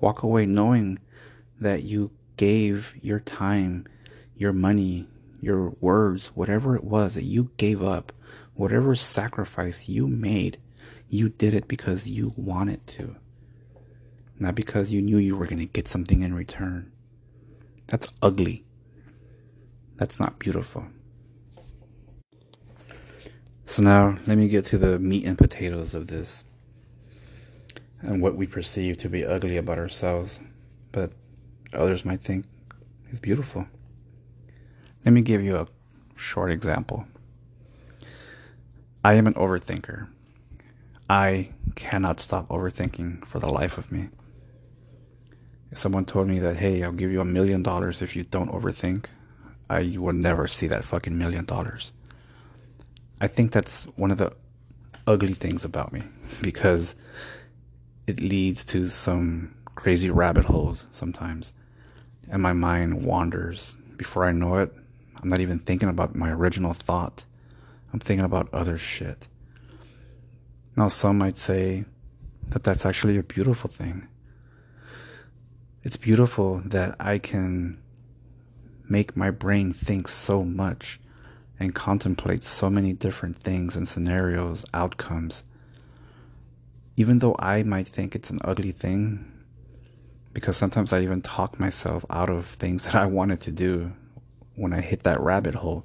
Walk 0.00 0.22
away 0.22 0.46
knowing 0.46 0.98
that 1.60 1.82
you 1.82 2.10
gave 2.38 2.94
your 3.02 3.20
time, 3.20 3.86
your 4.34 4.54
money, 4.54 5.06
your 5.42 5.76
words, 5.82 6.28
whatever 6.28 6.74
it 6.74 6.84
was 6.84 7.16
that 7.16 7.24
you 7.24 7.50
gave 7.58 7.82
up, 7.82 8.10
whatever 8.54 8.94
sacrifice 8.94 9.88
you 9.88 10.06
made, 10.06 10.58
you 11.08 11.28
did 11.28 11.54
it 11.54 11.68
because 11.68 12.06
you 12.06 12.32
wanted 12.36 12.86
to 12.86 13.16
not 14.38 14.54
because 14.54 14.90
you 14.90 15.00
knew 15.00 15.18
you 15.18 15.36
were 15.36 15.46
going 15.46 15.60
to 15.60 15.66
get 15.66 15.88
something 15.88 16.22
in 16.22 16.34
return. 16.34 16.90
That's 17.86 18.08
ugly. 18.22 18.64
That's 19.96 20.18
not 20.18 20.38
beautiful. 20.38 20.84
So 23.62 23.82
now 23.82 24.18
let 24.26 24.36
me 24.36 24.48
get 24.48 24.64
to 24.66 24.78
the 24.78 24.98
meat 24.98 25.24
and 25.24 25.38
potatoes 25.38 25.94
of 25.94 26.08
this 26.08 26.44
and 28.02 28.20
what 28.20 28.36
we 28.36 28.46
perceive 28.46 28.98
to 28.98 29.08
be 29.08 29.24
ugly 29.24 29.56
about 29.56 29.78
ourselves, 29.78 30.40
but 30.92 31.12
others 31.72 32.04
might 32.04 32.20
think 32.20 32.44
is 33.10 33.20
beautiful. 33.20 33.66
Let 35.04 35.12
me 35.12 35.22
give 35.22 35.42
you 35.42 35.56
a 35.56 35.66
short 36.16 36.50
example. 36.50 37.06
I 39.04 39.14
am 39.14 39.26
an 39.26 39.34
overthinker. 39.34 40.08
I 41.08 41.50
cannot 41.76 42.18
stop 42.18 42.48
overthinking 42.48 43.26
for 43.26 43.38
the 43.38 43.52
life 43.52 43.78
of 43.78 43.92
me 43.92 44.08
if 45.74 45.78
someone 45.78 46.04
told 46.04 46.28
me 46.28 46.38
that, 46.38 46.54
hey, 46.54 46.84
I'll 46.84 46.92
give 46.92 47.10
you 47.10 47.20
a 47.20 47.24
million 47.24 47.60
dollars 47.60 48.00
if 48.00 48.14
you 48.14 48.22
don't 48.22 48.48
overthink, 48.52 49.06
I 49.68 49.96
would 49.98 50.14
never 50.14 50.46
see 50.46 50.68
that 50.68 50.84
fucking 50.84 51.18
million 51.18 51.46
dollars. 51.46 51.90
I 53.20 53.26
think 53.26 53.50
that's 53.50 53.82
one 53.96 54.12
of 54.12 54.18
the 54.18 54.32
ugly 55.08 55.32
things 55.32 55.64
about 55.64 55.92
me 55.92 56.04
because 56.42 56.94
it 58.06 58.20
leads 58.20 58.64
to 58.66 58.86
some 58.86 59.52
crazy 59.74 60.10
rabbit 60.10 60.44
holes 60.44 60.84
sometimes. 60.92 61.52
And 62.30 62.40
my 62.40 62.52
mind 62.52 63.04
wanders. 63.04 63.76
Before 63.96 64.24
I 64.24 64.30
know 64.30 64.58
it, 64.58 64.72
I'm 65.20 65.28
not 65.28 65.40
even 65.40 65.58
thinking 65.58 65.88
about 65.88 66.14
my 66.14 66.30
original 66.30 66.72
thought. 66.72 67.24
I'm 67.94 68.00
thinking 68.00 68.26
about 68.26 68.52
other 68.52 68.76
shit. 68.76 69.28
Now, 70.76 70.88
some 70.88 71.18
might 71.18 71.38
say 71.38 71.84
that 72.48 72.64
that's 72.64 72.84
actually 72.84 73.18
a 73.18 73.22
beautiful 73.22 73.70
thing 73.70 74.08
It's 75.84 75.96
beautiful 75.96 76.60
that 76.66 76.96
I 77.00 77.18
can 77.18 77.78
make 78.88 79.16
my 79.16 79.30
brain 79.30 79.72
think 79.72 80.08
so 80.08 80.44
much 80.44 81.00
and 81.60 81.74
contemplate 81.74 82.44
so 82.44 82.68
many 82.70 82.92
different 82.92 83.38
things 83.38 83.76
and 83.76 83.88
scenarios, 83.88 84.64
outcomes. 84.74 85.44
Even 86.96 87.20
though 87.20 87.36
I 87.38 87.62
might 87.62 87.88
think 87.88 88.16
it's 88.16 88.30
an 88.30 88.40
ugly 88.44 88.72
thing, 88.72 89.24
because 90.34 90.56
sometimes 90.56 90.92
I 90.92 91.02
even 91.02 91.22
talk 91.22 91.60
myself 91.60 92.04
out 92.10 92.30
of 92.30 92.46
things 92.46 92.84
that 92.86 92.96
I 92.96 93.06
wanted 93.06 93.40
to 93.42 93.52
do 93.52 93.92
when 94.56 94.72
I 94.72 94.80
hit 94.80 95.04
that 95.04 95.20
rabbit 95.20 95.54
hole. 95.54 95.84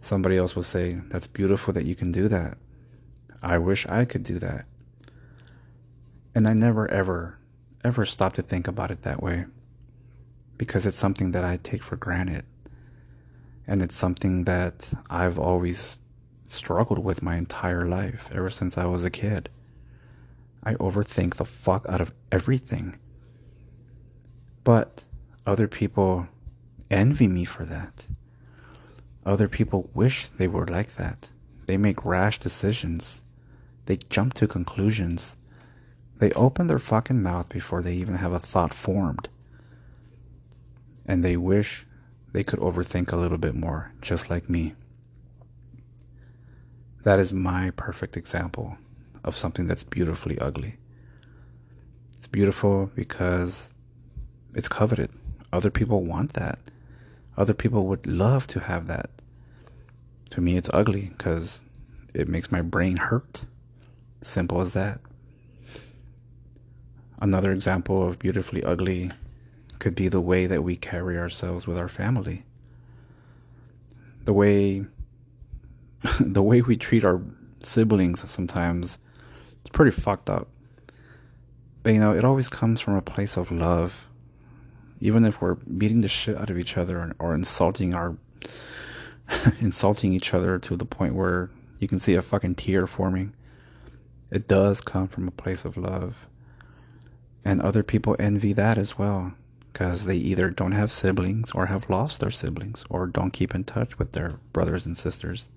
Somebody 0.00 0.38
else 0.38 0.56
will 0.56 0.62
say, 0.62 0.98
That's 1.08 1.26
beautiful 1.26 1.74
that 1.74 1.84
you 1.84 1.94
can 1.94 2.10
do 2.10 2.28
that. 2.28 2.58
I 3.42 3.58
wish 3.58 3.86
I 3.86 4.04
could 4.04 4.22
do 4.22 4.38
that. 4.38 4.66
And 6.34 6.48
I 6.48 6.54
never, 6.54 6.90
ever, 6.90 7.38
ever 7.84 8.06
stop 8.06 8.34
to 8.34 8.42
think 8.42 8.66
about 8.68 8.90
it 8.90 9.02
that 9.02 9.22
way 9.22 9.44
because 10.58 10.84
it's 10.84 10.98
something 10.98 11.30
that 11.32 11.44
I 11.44 11.58
take 11.58 11.82
for 11.82 11.96
granted. 11.96 12.44
And 13.66 13.82
it's 13.82 13.94
something 13.94 14.44
that 14.44 14.88
I've 15.08 15.38
always 15.38 15.98
struggled 16.48 16.98
with 16.98 17.22
my 17.22 17.36
entire 17.36 17.86
life, 17.86 18.28
ever 18.34 18.50
since 18.50 18.76
I 18.76 18.84
was 18.84 19.04
a 19.04 19.10
kid. 19.10 19.48
I 20.62 20.74
overthink 20.74 21.36
the 21.36 21.44
fuck 21.44 21.86
out 21.88 22.00
of 22.00 22.12
everything. 22.30 22.98
But 24.64 25.04
other 25.46 25.68
people 25.68 26.26
envy 26.90 27.28
me 27.28 27.44
for 27.44 27.64
that. 27.64 28.06
Other 29.30 29.48
people 29.48 29.88
wish 29.94 30.26
they 30.26 30.48
were 30.48 30.66
like 30.66 30.96
that. 30.96 31.30
They 31.66 31.76
make 31.76 32.04
rash 32.04 32.40
decisions. 32.40 33.22
They 33.86 33.98
jump 34.08 34.34
to 34.34 34.48
conclusions. 34.48 35.36
They 36.18 36.32
open 36.32 36.66
their 36.66 36.80
fucking 36.80 37.22
mouth 37.22 37.48
before 37.48 37.80
they 37.80 37.94
even 37.94 38.16
have 38.16 38.32
a 38.32 38.40
thought 38.40 38.74
formed 38.74 39.28
and 41.06 41.24
they 41.24 41.36
wish 41.36 41.86
they 42.32 42.44
could 42.44 42.58
overthink 42.58 43.12
a 43.12 43.16
little 43.16 43.38
bit 43.38 43.54
more, 43.54 43.92
just 44.00 44.30
like 44.30 44.50
me. 44.50 44.74
That 47.04 47.18
is 47.20 47.32
my 47.32 47.70
perfect 47.70 48.16
example 48.16 48.76
of 49.24 49.36
something 49.36 49.66
that's 49.66 49.84
beautifully 49.84 50.38
ugly. 50.38 50.76
It's 52.16 52.26
beautiful 52.26 52.90
because 52.96 53.70
it's 54.54 54.68
coveted. 54.68 55.10
Other 55.52 55.70
people 55.70 56.04
want 56.04 56.32
that. 56.34 56.58
Other 57.36 57.54
people 57.54 57.86
would 57.86 58.06
love 58.06 58.46
to 58.48 58.60
have 58.60 58.86
that. 58.86 59.10
To 60.30 60.40
me, 60.40 60.56
it's 60.56 60.70
ugly 60.72 61.12
because 61.16 61.62
it 62.14 62.28
makes 62.28 62.52
my 62.52 62.62
brain 62.62 62.96
hurt. 62.96 63.42
Simple 64.22 64.60
as 64.60 64.72
that. 64.72 65.00
Another 67.20 67.52
example 67.52 68.06
of 68.06 68.18
beautifully 68.18 68.62
ugly 68.64 69.10
could 69.78 69.94
be 69.94 70.08
the 70.08 70.20
way 70.20 70.46
that 70.46 70.62
we 70.62 70.76
carry 70.76 71.18
ourselves 71.18 71.66
with 71.66 71.78
our 71.78 71.88
family. 71.88 72.44
The 74.24 74.32
way 74.32 74.84
the 76.20 76.42
way 76.42 76.62
we 76.62 76.76
treat 76.76 77.04
our 77.04 77.20
siblings 77.62 78.28
sometimes 78.30 78.98
it's 79.60 79.70
pretty 79.70 79.90
fucked 79.90 80.30
up. 80.30 80.48
But 81.82 81.94
you 81.94 82.00
know, 82.00 82.12
it 82.14 82.24
always 82.24 82.48
comes 82.48 82.80
from 82.80 82.94
a 82.94 83.02
place 83.02 83.36
of 83.36 83.50
love. 83.50 84.06
Even 85.00 85.24
if 85.24 85.40
we're 85.40 85.54
beating 85.54 86.02
the 86.02 86.08
shit 86.08 86.36
out 86.36 86.50
of 86.50 86.58
each 86.58 86.76
other 86.76 86.98
or, 86.98 87.30
or 87.30 87.34
insulting 87.34 87.94
our 87.94 88.16
insulting 89.60 90.12
each 90.12 90.34
other 90.34 90.58
to 90.58 90.76
the 90.76 90.84
point 90.84 91.14
where 91.14 91.50
you 91.78 91.88
can 91.88 91.98
see 91.98 92.14
a 92.14 92.22
fucking 92.22 92.56
tear 92.56 92.86
forming. 92.86 93.32
It 94.30 94.46
does 94.46 94.80
come 94.80 95.08
from 95.08 95.26
a 95.26 95.32
place 95.32 95.64
of 95.64 95.76
love. 95.76 96.26
And 97.44 97.60
other 97.60 97.82
people 97.82 98.16
envy 98.18 98.52
that 98.52 98.76
as 98.76 98.98
well 98.98 99.32
because 99.72 100.04
they 100.04 100.16
either 100.16 100.50
don't 100.50 100.72
have 100.72 100.92
siblings 100.92 101.52
or 101.52 101.66
have 101.66 101.88
lost 101.88 102.20
their 102.20 102.30
siblings 102.30 102.84
or 102.90 103.06
don't 103.06 103.32
keep 103.32 103.54
in 103.54 103.64
touch 103.64 103.98
with 103.98 104.12
their 104.12 104.34
brothers 104.52 104.84
and 104.84 104.98
sisters. 104.98 105.48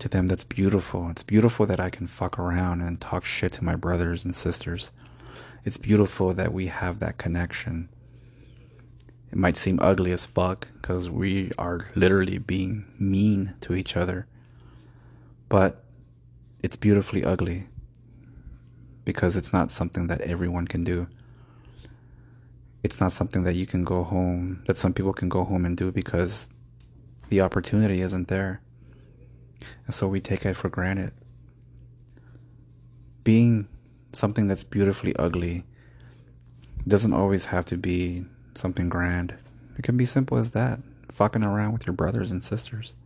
To 0.00 0.08
them, 0.08 0.26
that's 0.26 0.44
beautiful. 0.44 1.08
It's 1.08 1.22
beautiful 1.22 1.66
that 1.66 1.80
I 1.80 1.88
can 1.88 2.06
fuck 2.06 2.38
around 2.38 2.82
and 2.82 3.00
talk 3.00 3.24
shit 3.24 3.52
to 3.54 3.64
my 3.64 3.76
brothers 3.76 4.24
and 4.24 4.34
sisters. 4.34 4.90
It's 5.64 5.76
beautiful 5.76 6.34
that 6.34 6.52
we 6.52 6.66
have 6.66 7.00
that 7.00 7.16
connection. 7.16 7.88
It 9.34 9.38
might 9.38 9.56
seem 9.56 9.80
ugly 9.82 10.12
as 10.12 10.24
fuck 10.24 10.68
because 10.80 11.10
we 11.10 11.50
are 11.58 11.88
literally 11.94 12.38
being 12.38 12.86
mean 12.98 13.54
to 13.62 13.74
each 13.74 13.96
other. 13.96 14.28
But 15.48 15.84
it's 16.62 16.76
beautifully 16.76 17.24
ugly 17.24 17.66
because 19.04 19.36
it's 19.36 19.52
not 19.52 19.70
something 19.70 20.06
that 20.06 20.22
everyone 20.22 20.66
can 20.66 20.84
do 20.84 21.08
it's 22.84 23.00
not 23.00 23.12
something 23.12 23.44
that 23.44 23.54
you 23.54 23.66
can 23.66 23.82
go 23.82 24.04
home, 24.04 24.62
that 24.66 24.76
some 24.76 24.92
people 24.92 25.14
can 25.14 25.30
go 25.30 25.42
home 25.42 25.64
and 25.64 25.74
do 25.74 25.90
because 25.90 26.50
the 27.30 27.40
opportunity 27.40 28.02
isn't 28.02 28.28
there. 28.28 28.60
And 29.86 29.94
so 29.94 30.06
we 30.06 30.20
take 30.20 30.44
it 30.44 30.54
for 30.54 30.68
granted. 30.68 31.12
Being 33.24 33.66
something 34.12 34.48
that's 34.48 34.62
beautifully 34.62 35.16
ugly 35.16 35.64
doesn't 36.86 37.14
always 37.14 37.46
have 37.46 37.64
to 37.64 37.78
be 37.78 38.26
something 38.54 38.88
grand. 38.88 39.34
It 39.76 39.82
can 39.82 39.96
be 39.96 40.06
simple 40.06 40.38
as 40.38 40.52
that 40.52 40.80
fucking 41.10 41.44
around 41.44 41.72
with 41.72 41.86
your 41.86 41.94
brothers 41.94 42.30
and 42.30 42.42
sisters. 42.42 42.96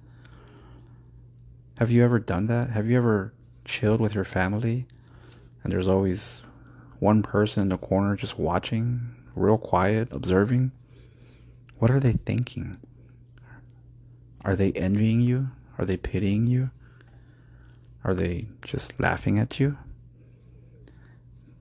Have 1.77 1.91
you 1.91 2.05
ever 2.05 2.19
done 2.19 2.47
that? 2.47 2.71
Have 2.71 2.89
you 2.89 2.97
ever 2.97 3.33
chilled 3.65 4.01
with 4.01 4.15
your 4.15 4.25
family 4.25 4.87
and 5.63 5.73
there's 5.73 5.89
always 5.89 6.43
one 6.99 7.23
person 7.23 7.63
in 7.63 7.69
the 7.69 7.79
corner 7.79 8.17
just 8.17 8.39
watching 8.39 9.15
real 9.35 9.59
quiet, 9.59 10.09
observing, 10.11 10.73
what 11.79 11.91
are 11.91 12.01
they 12.01 12.13
thinking? 12.13 12.77
Are 14.45 14.57
they 14.57 14.73
envying 14.73 15.21
you? 15.21 15.51
Are 15.79 15.85
they 15.85 15.97
pitying 15.97 16.47
you? 16.47 16.71
Are 18.03 18.15
they 18.15 18.49
just 18.63 18.99
laughing 18.99 19.39
at 19.39 19.61
you? 19.61 19.77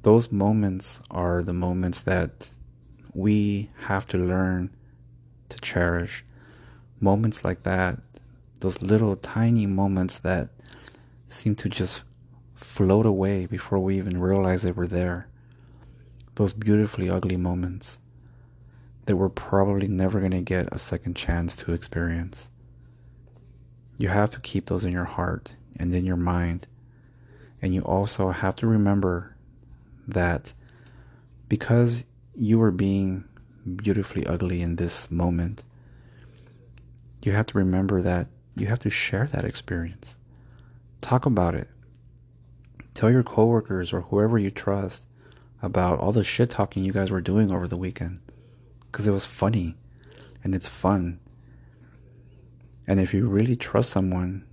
Those 0.02 0.32
moments 0.32 1.02
are 1.12 1.44
the 1.44 1.54
moments 1.54 2.02
that 2.02 2.50
we 3.18 3.68
have 3.80 4.06
to 4.06 4.18
learn 4.18 4.70
to 5.50 5.60
cherish. 5.60 6.24
Moments 7.02 7.44
like 7.44 7.64
that, 7.64 8.00
those 8.62 8.82
little 8.82 9.16
tiny 9.18 9.66
moments 9.66 10.22
that 10.22 10.50
seem 11.28 11.56
to 11.56 11.68
just 11.68 12.04
float 12.54 13.06
away 13.06 13.46
before 13.46 13.80
we 13.80 13.98
even 13.98 14.22
realize 14.22 14.62
they 14.64 14.72
were 14.72 14.88
there 14.88 15.28
those 16.38 16.54
beautifully 16.54 17.10
ugly 17.10 17.36
moments 17.36 18.00
that 19.06 19.16
we're 19.16 19.28
probably 19.28 19.88
never 19.88 20.20
going 20.20 20.32
to 20.32 20.42
get 20.42 20.70
a 20.72 20.78
second 20.78 21.16
chance 21.16 21.56
to 21.56 21.74
experience. 21.74 22.52
You 23.98 24.10
have 24.10 24.30
to 24.32 24.40
keep 24.42 24.68
those 24.68 24.86
in 24.86 24.92
your 24.92 25.06
heart 25.06 25.56
and 25.78 25.94
in 25.96 26.06
your 26.06 26.18
mind. 26.18 26.68
And 27.60 27.74
you 27.74 27.82
also 27.82 28.30
have 28.30 28.56
to 28.58 28.68
remember 28.68 29.36
that 30.08 30.54
because 31.50 32.04
you 32.38 32.62
are 32.62 32.72
being 32.72 33.24
beautifully 33.76 34.26
ugly 34.28 34.62
in 34.62 34.76
this 34.76 35.10
moment, 35.10 35.64
you 37.24 37.32
have 37.32 37.48
to 37.48 37.58
remember 37.58 38.02
that 38.04 38.28
you 38.56 38.68
have 38.68 38.80
to 38.80 38.90
share 38.90 39.28
that 39.34 39.44
experience. 39.44 40.18
Talk 41.02 41.26
about 41.26 41.56
it. 41.56 41.68
Tell 42.94 43.10
your 43.10 43.24
coworkers 43.24 43.92
or 43.92 44.02
whoever 44.02 44.38
you 44.38 44.52
trust 44.52 45.06
about 45.62 46.00
all 46.00 46.12
the 46.12 46.24
shit 46.24 46.52
talking 46.52 46.84
you 46.84 46.94
guys 46.94 47.12
were 47.12 47.22
doing 47.22 47.52
over 47.52 47.68
the 47.68 47.78
weekend 47.78 48.20
because 48.92 49.08
it 49.08 49.12
was 49.12 49.26
funny 49.26 49.76
and 50.44 50.54
it's 50.54 50.68
fun. 50.68 51.20
And 52.88 53.00
if 53.00 53.14
you 53.14 53.28
really 53.28 53.56
trust 53.56 53.90
someone, 53.90 54.46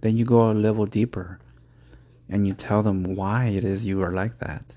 then 0.00 0.16
you 0.16 0.24
go 0.24 0.50
a 0.50 0.52
level 0.52 0.86
deeper 0.86 1.38
and 2.28 2.46
you 2.46 2.54
tell 2.54 2.82
them 2.82 3.14
why 3.14 3.46
it 3.46 3.64
is 3.64 3.86
you 3.86 4.02
are 4.02 4.12
like 4.12 4.38
that. 4.40 4.76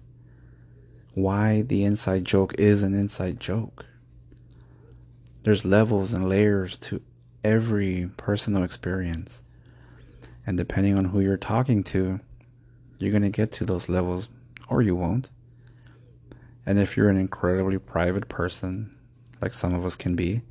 Why 1.13 1.63
the 1.63 1.83
inside 1.83 2.23
joke 2.23 2.55
is 2.57 2.83
an 2.83 2.93
inside 2.93 3.39
joke. 3.39 3.85
There's 5.43 5.65
levels 5.65 6.13
and 6.13 6.29
layers 6.29 6.77
to 6.79 7.01
every 7.43 8.09
personal 8.17 8.63
experience. 8.63 9.43
And 10.47 10.57
depending 10.57 10.97
on 10.97 11.05
who 11.05 11.19
you're 11.19 11.37
talking 11.37 11.83
to, 11.85 12.19
you're 12.99 13.11
going 13.11 13.23
to 13.23 13.29
get 13.29 13.51
to 13.53 13.65
those 13.65 13.89
levels 13.89 14.29
or 14.69 14.81
you 14.81 14.95
won't. 14.95 15.29
And 16.65 16.79
if 16.79 16.95
you're 16.95 17.09
an 17.09 17.17
incredibly 17.17 17.77
private 17.79 18.29
person, 18.29 18.95
like 19.41 19.53
some 19.53 19.73
of 19.73 19.85
us 19.85 19.95
can 19.95 20.15
be, 20.15 20.41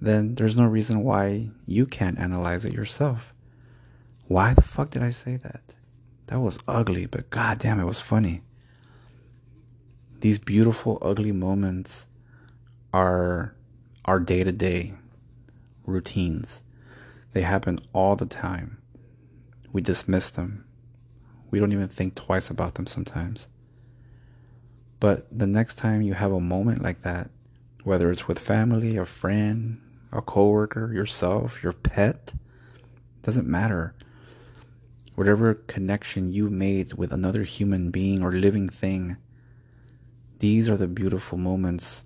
then 0.00 0.36
there's 0.36 0.56
no 0.56 0.64
reason 0.64 1.02
why 1.02 1.50
you 1.66 1.84
can't 1.84 2.18
analyze 2.18 2.64
it 2.64 2.72
yourself. 2.72 3.34
Why 4.28 4.54
the 4.54 4.62
fuck 4.62 4.90
did 4.90 5.02
I 5.02 5.10
say 5.10 5.36
that? 5.36 5.74
That 6.28 6.40
was 6.40 6.58
ugly, 6.68 7.06
but 7.06 7.30
goddamn, 7.30 7.80
it 7.80 7.84
was 7.84 8.00
funny. 8.00 8.42
These 10.20 10.38
beautiful, 10.38 10.98
ugly 11.00 11.30
moments 11.30 12.06
are 12.92 13.54
our 14.04 14.18
day 14.18 14.42
to 14.42 14.50
day 14.50 14.94
routines. 15.86 16.62
They 17.32 17.42
happen 17.42 17.78
all 17.92 18.16
the 18.16 18.26
time. 18.26 18.78
We 19.72 19.80
dismiss 19.80 20.30
them. 20.30 20.64
We 21.50 21.60
don't 21.60 21.72
even 21.72 21.88
think 21.88 22.14
twice 22.14 22.50
about 22.50 22.74
them 22.74 22.86
sometimes. 22.86 23.46
But 24.98 25.26
the 25.30 25.46
next 25.46 25.76
time 25.76 26.02
you 26.02 26.14
have 26.14 26.32
a 26.32 26.40
moment 26.40 26.82
like 26.82 27.02
that, 27.02 27.30
whether 27.84 28.10
it's 28.10 28.26
with 28.26 28.40
family, 28.40 28.96
a 28.96 29.06
friend, 29.06 29.80
a 30.12 30.20
coworker, 30.20 30.92
yourself, 30.92 31.62
your 31.62 31.72
pet, 31.72 32.34
doesn't 33.22 33.46
matter. 33.46 33.94
Whatever 35.14 35.54
connection 35.54 36.32
you 36.32 36.50
made 36.50 36.94
with 36.94 37.12
another 37.12 37.44
human 37.44 37.90
being 37.90 38.22
or 38.24 38.32
living 38.32 38.68
thing, 38.68 39.16
these 40.38 40.68
are 40.68 40.76
the 40.76 40.86
beautiful 40.86 41.38
moments 41.38 42.02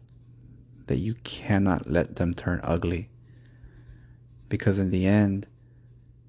that 0.87 0.99
you 0.99 1.15
cannot 1.25 1.91
let 1.91 2.17
them 2.17 2.35
turn 2.35 2.61
ugly. 2.63 3.09
Because 4.49 4.79
in 4.79 4.91
the 4.91 5.07
end, 5.07 5.47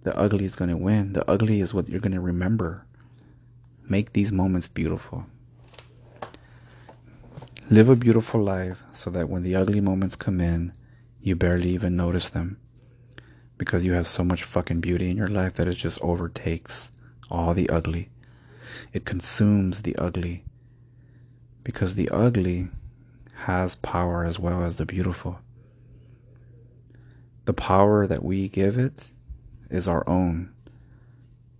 the 0.04 0.18
ugly 0.18 0.46
is 0.46 0.56
going 0.56 0.70
to 0.70 0.78
win. 0.78 1.14
The 1.14 1.30
ugly 1.30 1.62
is 1.62 1.74
what 1.74 1.90
you're 1.90 2.02
going 2.02 2.14
to 2.14 2.20
remember. 2.20 2.86
Make 3.88 4.14
these 4.14 4.32
moments 4.32 4.68
beautiful. 4.68 5.26
Live 7.70 7.90
a 7.90 7.96
beautiful 7.96 8.42
life 8.42 8.84
so 8.92 9.10
that 9.10 9.30
when 9.30 9.44
the 9.44 9.56
ugly 9.56 9.80
moments 9.80 10.16
come 10.16 10.42
in, 10.42 10.74
you 11.22 11.36
barely 11.36 11.70
even 11.70 11.96
notice 11.96 12.30
them. 12.30 12.58
Because 13.58 13.86
you 13.86 13.94
have 13.94 14.08
so 14.08 14.24
much 14.24 14.44
fucking 14.44 14.82
beauty 14.82 15.10
in 15.10 15.16
your 15.16 15.28
life 15.28 15.54
that 15.54 15.68
it 15.70 15.76
just 15.76 16.02
overtakes 16.02 16.92
all 17.32 17.54
the 17.54 17.70
ugly. 17.70 18.10
It 18.92 19.06
consumes 19.06 19.82
the 19.82 19.96
ugly. 19.96 20.44
Because 21.64 21.96
the 21.96 22.10
ugly 22.10 22.70
has 23.36 23.76
power 23.76 24.26
as 24.26 24.40
well 24.40 24.64
as 24.64 24.78
the 24.78 24.86
beautiful. 24.86 25.40
The 27.46 27.54
power 27.54 28.08
that 28.08 28.24
we 28.24 28.48
give 28.48 28.78
it 28.78 29.08
is 29.70 29.88
our 29.88 30.08
own 30.08 30.54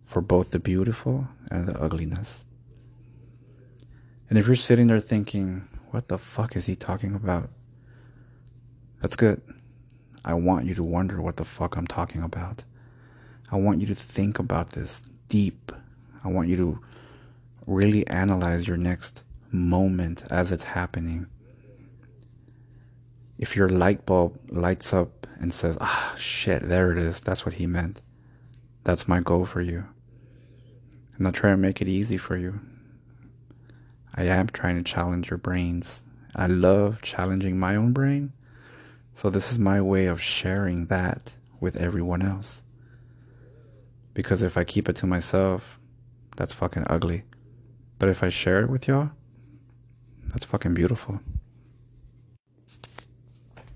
for 0.06 0.22
both 0.22 0.52
the 0.52 0.60
beautiful 0.60 1.28
and 1.50 1.68
the 1.68 1.80
ugliness. 1.82 2.46
And 4.30 4.38
if 4.38 4.48
you're 4.48 4.56
sitting 4.56 4.88
there 4.88 5.00
thinking, 5.00 5.68
what 5.92 6.08
the 6.08 6.18
fuck 6.18 6.56
is 6.56 6.66
he 6.66 6.76
talking 6.76 7.16
about? 7.16 7.50
That's 9.02 9.16
good. 9.16 9.42
I 10.24 10.36
want 10.36 10.66
you 10.66 10.76
to 10.76 10.84
wonder 10.84 11.22
what 11.22 11.38
the 11.38 11.46
fuck 11.46 11.76
I'm 11.76 11.88
talking 11.88 12.24
about. 12.24 12.64
I 13.52 13.58
want 13.58 13.82
you 13.82 13.88
to 13.88 13.96
think 13.96 14.40
about 14.40 14.70
this 14.70 15.02
deep. 15.28 15.72
I 16.24 16.30
want 16.30 16.48
you 16.48 16.56
to 16.58 16.80
really 17.68 18.08
analyze 18.08 18.68
your 18.68 18.78
next 18.78 19.24
moment 19.54 20.24
as 20.30 20.52
it's 20.52 20.64
happening. 20.64 21.28
If 23.38 23.56
your 23.56 23.70
light 23.70 24.06
bulb 24.06 24.38
lights 24.50 24.94
up 24.94 25.28
and 25.40 25.54
says, 25.54 25.78
ah, 25.80 26.16
shit, 26.18 26.64
there 26.64 26.92
it 26.92 26.98
is, 26.98 27.22
that's 27.22 27.46
what 27.46 27.56
he 27.56 27.68
meant. 27.68 28.02
That's 28.84 29.08
my 29.08 29.20
goal 29.22 29.46
for 29.46 29.62
you. 29.62 29.78
And 29.78 31.16
I'm 31.18 31.24
not 31.24 31.34
trying 31.36 31.54
to 31.54 31.62
make 31.62 31.82
it 31.82 31.88
easy 31.88 32.18
for 32.18 32.36
you. 32.36 32.60
I 34.16 34.24
am 34.26 34.48
trying 34.48 34.78
to 34.78 34.84
challenge 34.84 35.30
your 35.30 35.38
brains. 35.38 36.04
I 36.36 36.48
love 36.48 37.02
challenging 37.02 37.60
my 37.60 37.76
own 37.76 37.94
brain. 37.94 38.32
So 39.14 39.30
this 39.30 39.52
is 39.52 39.60
my 39.60 39.82
way 39.82 40.08
of 40.08 40.22
sharing 40.22 40.88
that 40.88 41.34
with 41.60 41.78
everyone 41.78 42.22
else. 42.22 42.64
Because 44.14 44.44
if 44.44 44.58
I 44.58 44.64
keep 44.64 44.90
it 44.90 44.96
to 44.98 45.08
myself, 45.08 45.80
that's 46.36 46.54
fucking 46.54 46.86
ugly. 46.88 47.24
But 48.00 48.10
if 48.10 48.24
I 48.24 48.30
share 48.30 48.62
it 48.62 48.70
with 48.70 48.88
y'all, 48.88 49.12
that's 50.34 50.46
fucking 50.46 50.74
beautiful. 50.74 51.20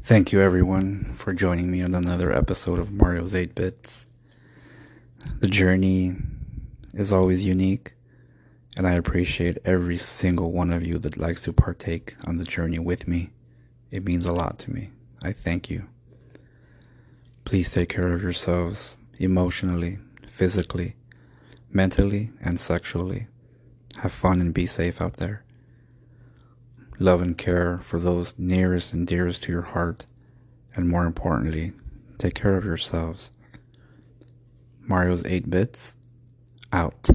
Thank 0.02 0.32
you 0.32 0.42
everyone 0.42 1.04
for 1.16 1.34
joining 1.34 1.70
me 1.70 1.84
on 1.84 1.94
another 1.94 2.32
episode 2.32 2.80
of 2.80 2.92
Mario's 2.92 3.36
8 3.36 3.54
Bits. 3.54 4.08
The 5.40 5.48
journey 5.48 6.16
is 6.94 7.12
always 7.12 7.46
unique 7.46 7.94
and 8.76 8.88
I 8.88 8.94
appreciate 8.94 9.58
every 9.66 9.98
single 9.98 10.52
one 10.52 10.72
of 10.72 10.86
you 10.86 10.98
that 11.00 11.18
likes 11.18 11.42
to 11.42 11.54
partake 11.54 12.16
on 12.26 12.38
the 12.38 12.44
journey 12.44 12.80
with 12.80 13.08
me. 13.08 13.32
It 13.92 14.06
means 14.06 14.26
a 14.26 14.34
lot 14.34 14.60
to 14.60 14.72
me. 14.72 14.92
I 15.22 15.34
thank 15.34 15.70
you. 15.70 15.88
Please 17.44 17.72
take 17.72 17.90
care 17.90 18.14
of 18.14 18.24
yourselves 18.24 18.98
emotionally, 19.20 20.00
physically, 20.28 20.96
mentally, 21.72 22.32
and 22.42 22.60
sexually. 22.60 23.28
Have 23.98 24.12
fun 24.12 24.42
and 24.42 24.54
be 24.54 24.66
safe 24.66 25.02
out 25.02 25.14
there. 25.14 25.44
Love 27.00 27.22
and 27.22 27.38
care 27.38 27.78
for 27.80 28.00
those 28.00 28.34
nearest 28.38 28.94
and 28.94 29.06
dearest 29.06 29.44
to 29.44 29.52
your 29.52 29.62
heart. 29.62 30.06
And 30.76 30.90
more 30.90 31.06
importantly, 31.06 31.74
take 32.18 32.34
care 32.34 32.58
of 32.58 32.66
yourselves. 32.66 33.32
Mario's 34.82 35.26
8 35.26 35.50
Bits, 35.50 35.96
out. 36.72 37.10